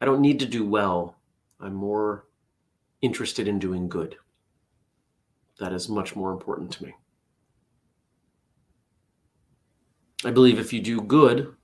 I 0.00 0.04
don't 0.04 0.20
need 0.20 0.38
to 0.40 0.46
do 0.46 0.64
well. 0.64 1.16
I'm 1.58 1.74
more 1.74 2.26
interested 3.02 3.48
in 3.48 3.58
doing 3.58 3.88
good. 3.88 4.16
That 5.58 5.72
is 5.72 5.88
much 5.88 6.16
more 6.16 6.32
important 6.32 6.70
to 6.72 6.84
me. 6.84 6.94
I 10.24 10.30
believe 10.30 10.58
if 10.58 10.72
you 10.72 10.80
do 10.80 11.00
good 11.00 11.54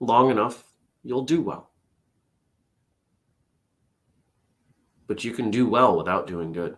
long 0.00 0.30
enough, 0.30 0.64
you'll 1.02 1.24
do 1.24 1.40
well. 1.40 1.67
But 5.08 5.24
you 5.24 5.32
can 5.32 5.50
do 5.50 5.68
well 5.68 5.96
without 5.96 6.28
doing 6.28 6.52
good. 6.52 6.76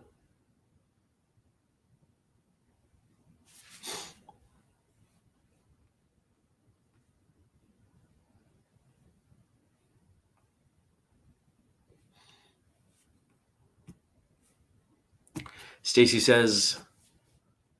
Stacy 15.83 16.19
says, 16.19 16.79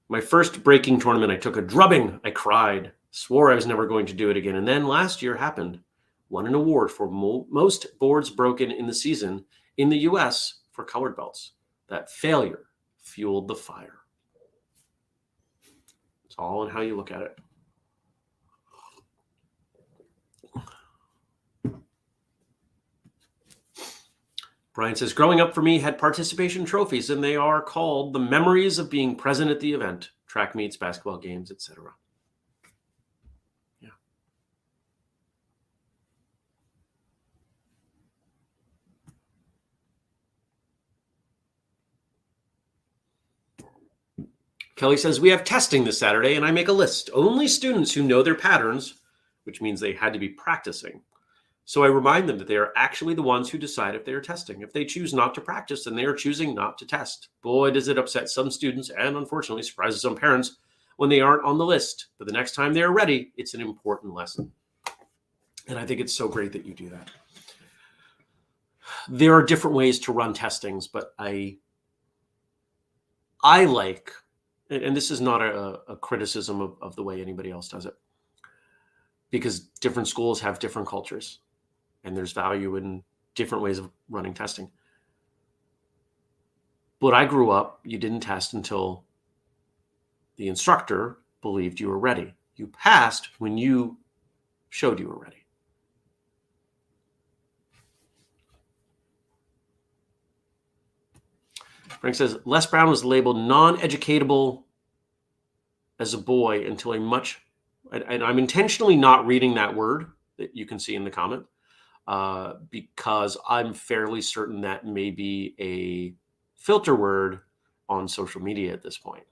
my 0.09 0.19
first 0.19 0.63
breaking 0.63 0.99
tournament, 0.99 1.31
I 1.31 1.37
took 1.37 1.55
a 1.55 1.61
drubbing. 1.61 2.19
I 2.25 2.31
cried. 2.31 2.91
Swore 3.11 3.49
I 3.49 3.55
was 3.55 3.65
never 3.65 3.87
going 3.87 4.05
to 4.07 4.13
do 4.13 4.29
it 4.29 4.35
again. 4.35 4.57
And 4.57 4.67
then 4.67 4.85
last 4.85 5.21
year 5.21 5.37
happened. 5.37 5.79
Won 6.29 6.45
an 6.47 6.53
award 6.53 6.91
for 6.91 7.09
mo- 7.09 7.47
most 7.49 7.97
boards 7.97 8.29
broken 8.29 8.71
in 8.71 8.87
the 8.87 8.93
season 8.93 9.45
in 9.81 9.89
the 9.89 9.99
US 9.99 10.61
for 10.71 10.83
colored 10.83 11.15
belts. 11.15 11.51
That 11.89 12.09
failure 12.09 12.65
fueled 13.01 13.47
the 13.47 13.55
fire. 13.55 13.99
It's 16.25 16.35
all 16.37 16.63
in 16.63 16.69
how 16.69 16.81
you 16.81 16.95
look 16.95 17.11
at 17.11 17.21
it. 17.23 17.37
Brian 24.73 24.95
says, 24.95 25.11
growing 25.11 25.41
up 25.41 25.53
for 25.53 25.61
me 25.61 25.79
had 25.79 25.97
participation 25.97 26.63
trophies, 26.63 27.09
and 27.09 27.21
they 27.21 27.35
are 27.35 27.61
called 27.61 28.13
the 28.13 28.19
memories 28.19 28.79
of 28.79 28.89
being 28.89 29.15
present 29.15 29.51
at 29.51 29.59
the 29.59 29.73
event, 29.73 30.11
track 30.27 30.55
meets, 30.55 30.77
basketball 30.77 31.17
games, 31.17 31.51
etc. 31.51 31.91
Kelly 44.81 44.97
says, 44.97 45.21
We 45.21 45.29
have 45.29 45.43
testing 45.43 45.83
this 45.83 45.99
Saturday, 45.99 46.33
and 46.33 46.43
I 46.43 46.49
make 46.49 46.67
a 46.67 46.73
list. 46.73 47.11
Only 47.13 47.47
students 47.47 47.93
who 47.93 48.01
know 48.01 48.23
their 48.23 48.33
patterns, 48.33 48.95
which 49.43 49.61
means 49.61 49.79
they 49.79 49.93
had 49.93 50.11
to 50.11 50.17
be 50.17 50.29
practicing, 50.29 51.01
so 51.65 51.83
I 51.83 51.87
remind 51.87 52.27
them 52.27 52.39
that 52.39 52.47
they 52.47 52.55
are 52.55 52.73
actually 52.75 53.13
the 53.13 53.21
ones 53.21 53.47
who 53.47 53.59
decide 53.59 53.93
if 53.93 54.05
they 54.05 54.13
are 54.13 54.19
testing. 54.19 54.61
If 54.63 54.73
they 54.73 54.83
choose 54.83 55.13
not 55.13 55.35
to 55.35 55.41
practice, 55.41 55.83
then 55.83 55.95
they 55.95 56.05
are 56.05 56.15
choosing 56.15 56.55
not 56.55 56.79
to 56.79 56.87
test. 56.87 57.27
Boy, 57.43 57.69
does 57.69 57.89
it 57.89 57.99
upset 57.99 58.27
some 58.27 58.49
students 58.49 58.89
and 58.89 59.17
unfortunately 59.17 59.61
surprises 59.61 60.01
some 60.01 60.15
parents 60.15 60.57
when 60.97 61.11
they 61.11 61.21
aren't 61.21 61.45
on 61.45 61.59
the 61.59 61.65
list. 61.65 62.07
But 62.17 62.25
the 62.25 62.33
next 62.33 62.55
time 62.55 62.73
they 62.73 62.81
are 62.81 62.91
ready, 62.91 63.33
it's 63.37 63.53
an 63.53 63.61
important 63.61 64.15
lesson. 64.15 64.51
And 65.67 65.77
I 65.77 65.85
think 65.85 66.01
it's 66.01 66.15
so 66.15 66.27
great 66.27 66.53
that 66.53 66.65
you 66.65 66.73
do 66.73 66.89
that. 66.89 67.11
There 69.07 69.35
are 69.35 69.45
different 69.45 69.77
ways 69.77 69.99
to 69.99 70.11
run 70.11 70.33
testings, 70.33 70.87
but 70.87 71.13
I 71.19 71.57
I 73.43 73.65
like, 73.65 74.11
and 74.71 74.95
this 74.95 75.11
is 75.11 75.21
not 75.21 75.41
a, 75.41 75.81
a 75.87 75.95
criticism 75.97 76.61
of, 76.61 76.75
of 76.81 76.95
the 76.95 77.03
way 77.03 77.21
anybody 77.21 77.51
else 77.51 77.67
does 77.67 77.85
it, 77.85 77.93
because 79.29 79.59
different 79.59 80.07
schools 80.07 80.41
have 80.41 80.59
different 80.59 80.87
cultures 80.87 81.39
and 82.03 82.15
there's 82.15 82.31
value 82.31 82.77
in 82.77 83.03
different 83.35 83.63
ways 83.63 83.77
of 83.77 83.89
running 84.09 84.33
testing. 84.33 84.71
But 86.99 87.13
I 87.13 87.25
grew 87.25 87.51
up, 87.51 87.81
you 87.83 87.97
didn't 87.97 88.21
test 88.21 88.53
until 88.53 89.05
the 90.37 90.47
instructor 90.47 91.17
believed 91.41 91.79
you 91.79 91.89
were 91.89 91.99
ready. 91.99 92.33
You 92.55 92.67
passed 92.67 93.29
when 93.39 93.57
you 93.57 93.97
showed 94.69 94.99
you 94.99 95.07
were 95.07 95.19
ready. 95.19 95.40
Frank 102.01 102.15
says 102.15 102.37
Les 102.45 102.65
Brown 102.65 102.89
was 102.89 103.05
labeled 103.05 103.37
non 103.37 103.77
educatable 103.77 104.63
as 105.99 106.15
a 106.15 106.17
boy 106.17 106.65
until 106.65 106.93
a 106.93 106.99
much, 106.99 107.39
and 107.91 108.23
I'm 108.23 108.39
intentionally 108.39 108.95
not 108.95 109.27
reading 109.27 109.53
that 109.53 109.75
word 109.75 110.07
that 110.37 110.55
you 110.55 110.65
can 110.65 110.79
see 110.79 110.95
in 110.95 111.03
the 111.03 111.11
comment 111.11 111.45
uh, 112.07 112.53
because 112.71 113.37
I'm 113.47 113.73
fairly 113.75 114.21
certain 114.21 114.61
that 114.61 114.85
may 114.85 115.11
be 115.11 115.55
a 115.59 116.15
filter 116.59 116.95
word 116.95 117.41
on 117.87 118.07
social 118.07 118.41
media 118.41 118.73
at 118.73 118.81
this 118.81 118.97
point. 118.97 119.23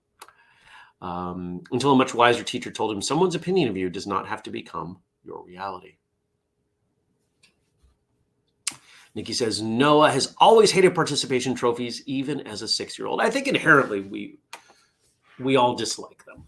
Um, 1.01 1.63
until 1.71 1.93
a 1.93 1.95
much 1.95 2.13
wiser 2.13 2.43
teacher 2.43 2.71
told 2.71 2.91
him, 2.91 3.01
someone's 3.01 3.35
opinion 3.35 3.69
of 3.69 3.77
you 3.77 3.89
does 3.89 4.05
not 4.05 4.27
have 4.27 4.43
to 4.43 4.51
become 4.51 4.99
your 5.23 5.43
reality. 5.43 5.98
Nikki 9.15 9.33
says 9.33 9.61
Noah 9.61 10.11
has 10.11 10.35
always 10.37 10.71
hated 10.71 10.95
participation 10.95 11.55
trophies, 11.55 12.03
even 12.05 12.41
as 12.41 12.61
a 12.61 12.67
six-year-old. 12.67 13.21
I 13.21 13.29
think 13.29 13.47
inherently 13.47 14.01
we 14.01 14.39
we 15.39 15.55
all 15.55 15.75
dislike 15.75 16.23
them. 16.25 16.45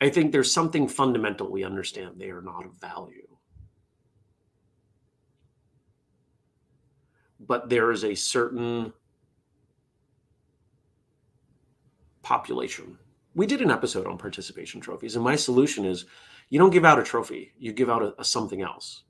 I 0.00 0.10
think 0.10 0.30
there's 0.30 0.52
something 0.52 0.86
fundamental 0.86 1.50
we 1.50 1.64
understand 1.64 2.16
they 2.16 2.30
are 2.30 2.42
not 2.42 2.66
of 2.66 2.74
value. 2.74 3.24
but 7.46 7.68
there 7.68 7.90
is 7.90 8.04
a 8.04 8.14
certain 8.14 8.92
population. 12.22 12.98
We 13.34 13.46
did 13.46 13.60
an 13.60 13.70
episode 13.70 14.06
on 14.06 14.18
participation 14.18 14.80
trophies, 14.80 15.16
and 15.16 15.24
my 15.24 15.36
solution 15.36 15.84
is 15.84 16.06
you 16.50 16.58
don't 16.58 16.70
give 16.70 16.84
out 16.84 16.98
a 16.98 17.02
trophy, 17.02 17.52
you 17.58 17.72
give 17.72 17.90
out 17.90 18.02
a, 18.02 18.14
a 18.18 18.24
something 18.24 18.62
else. 18.62 19.03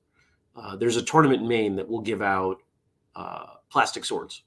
Uh, 0.55 0.75
there's 0.75 0.97
a 0.97 1.01
tournament 1.01 1.41
in 1.41 1.47
Maine 1.47 1.75
that 1.75 1.87
will 1.87 2.01
give 2.01 2.21
out 2.21 2.61
uh, 3.15 3.55
plastic 3.69 4.05
swords. 4.05 4.43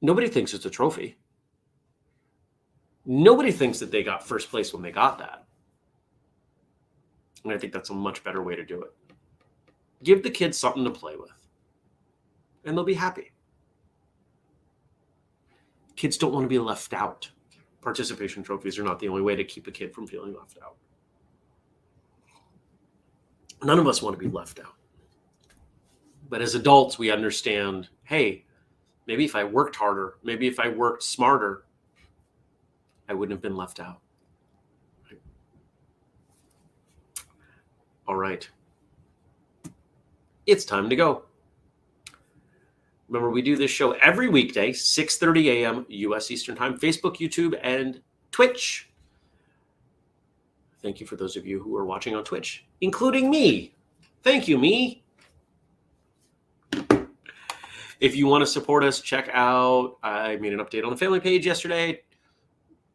Nobody 0.00 0.28
thinks 0.28 0.54
it's 0.54 0.66
a 0.66 0.70
trophy. 0.70 1.16
Nobody 3.04 3.52
thinks 3.52 3.78
that 3.78 3.90
they 3.90 4.02
got 4.02 4.26
first 4.26 4.50
place 4.50 4.72
when 4.72 4.82
they 4.82 4.90
got 4.90 5.18
that. 5.18 5.44
And 7.44 7.52
I 7.52 7.58
think 7.58 7.72
that's 7.72 7.90
a 7.90 7.94
much 7.94 8.24
better 8.24 8.42
way 8.42 8.56
to 8.56 8.64
do 8.64 8.82
it. 8.82 8.92
Give 10.02 10.22
the 10.22 10.30
kids 10.30 10.58
something 10.58 10.84
to 10.84 10.90
play 10.90 11.16
with 11.16 11.30
and 12.66 12.76
they'll 12.76 12.84
be 12.84 12.94
happy. 12.94 13.30
Kids 15.94 16.18
don't 16.18 16.32
want 16.32 16.44
to 16.44 16.48
be 16.48 16.58
left 16.58 16.92
out. 16.92 17.30
Participation 17.80 18.42
trophies 18.42 18.78
are 18.78 18.82
not 18.82 18.98
the 18.98 19.08
only 19.08 19.22
way 19.22 19.36
to 19.36 19.44
keep 19.44 19.66
a 19.66 19.70
kid 19.70 19.94
from 19.94 20.06
feeling 20.06 20.34
left 20.34 20.58
out. 20.62 20.76
None 23.62 23.78
of 23.78 23.86
us 23.86 24.02
want 24.02 24.18
to 24.18 24.22
be 24.22 24.30
left 24.30 24.60
out. 24.60 24.74
But 26.28 26.42
as 26.42 26.54
adults, 26.54 26.98
we 26.98 27.10
understand 27.10 27.88
hey, 28.04 28.44
maybe 29.06 29.24
if 29.24 29.34
I 29.34 29.44
worked 29.44 29.76
harder, 29.76 30.14
maybe 30.22 30.46
if 30.46 30.60
I 30.60 30.68
worked 30.68 31.02
smarter, 31.02 31.64
I 33.08 33.14
wouldn't 33.14 33.36
have 33.36 33.42
been 33.42 33.56
left 33.56 33.80
out. 33.80 34.00
All 38.08 38.16
right. 38.16 38.48
It's 40.46 40.64
time 40.64 40.88
to 40.88 40.96
go. 40.96 41.24
Remember, 43.08 43.30
we 43.30 43.42
do 43.42 43.56
this 43.56 43.70
show 43.70 43.92
every 43.92 44.28
weekday, 44.28 44.70
6:30 44.72 45.46
a.m. 45.46 45.86
U.S. 45.88 46.30
Eastern 46.30 46.56
Time, 46.56 46.78
Facebook, 46.78 47.16
YouTube, 47.16 47.58
and 47.62 48.00
Twitch. 48.30 48.90
Thank 50.82 51.00
you 51.00 51.06
for 51.06 51.16
those 51.16 51.36
of 51.36 51.46
you 51.46 51.60
who 51.60 51.76
are 51.76 51.84
watching 51.84 52.14
on 52.14 52.24
Twitch, 52.24 52.66
including 52.80 53.30
me. 53.30 53.74
Thank 54.22 54.46
you, 54.48 54.58
me. 54.58 55.04
If 57.98 58.14
you 58.14 58.26
want 58.26 58.42
to 58.42 58.46
support 58.46 58.84
us, 58.84 59.00
check 59.00 59.30
out. 59.32 59.96
I 60.02 60.36
made 60.36 60.52
an 60.52 60.58
update 60.58 60.84
on 60.84 60.90
the 60.90 60.96
family 60.96 61.20
page 61.20 61.46
yesterday. 61.46 62.02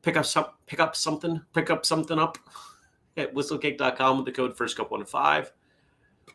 Pick 0.04 0.16
up 0.16 0.26
some, 0.26 0.46
pick 0.68 0.80
up 0.80 0.96
something, 0.96 1.42
pick 1.54 1.70
up 1.70 1.86
something 1.86 2.20
up 2.20 2.38
at 3.18 3.34
whistlekick.com 3.34 4.18
with 4.18 4.26
the 4.26 4.32
code 4.32 4.56
first 4.56 4.78
cup 4.78 4.92
one 4.92 5.04
five 5.06 5.52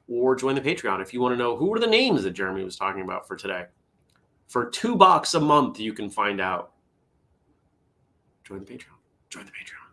or 0.09 0.37
join 0.37 0.55
the 0.55 0.61
Patreon 0.61 1.01
if 1.01 1.13
you 1.13 1.21
want 1.21 1.33
to 1.33 1.37
know 1.37 1.57
who 1.57 1.73
are 1.75 1.79
the 1.79 1.87
names 1.87 2.23
that 2.23 2.33
Jeremy 2.33 2.65
was 2.65 2.77
talking 2.77 3.03
about 3.03 3.27
for 3.27 3.37
today. 3.37 3.65
For 4.47 4.71
two 4.71 4.95
bucks 4.95 5.35
a 5.35 5.41
month, 5.41 5.81
you 5.81 5.93
can 5.93 6.09
find 6.09 6.41
out. 6.41 6.73
Join 8.45 8.61
the 8.61 8.65
Patreon. 8.65 8.95
Join 9.31 9.45
the 9.45 9.51
Patreon. 9.51 9.86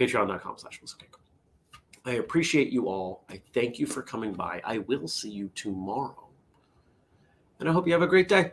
Patreon.com 0.00 0.56
slash 0.56 0.80
I 2.06 2.12
appreciate 2.12 2.70
you 2.72 2.88
all. 2.88 3.24
I 3.28 3.40
thank 3.52 3.78
you 3.78 3.86
for 3.86 4.00
coming 4.00 4.32
by. 4.32 4.62
I 4.64 4.78
will 4.78 5.06
see 5.06 5.28
you 5.30 5.50
tomorrow. 5.54 6.26
And 7.58 7.68
I 7.68 7.72
hope 7.72 7.86
you 7.86 7.92
have 7.92 8.00
a 8.00 8.06
great 8.06 8.28
day. 8.28 8.52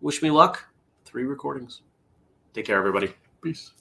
Wish 0.00 0.22
me 0.22 0.30
luck. 0.30 0.64
Three 1.04 1.24
recordings. 1.24 1.82
Take 2.54 2.64
care, 2.64 2.78
everybody. 2.78 3.12
Peace. 3.42 3.72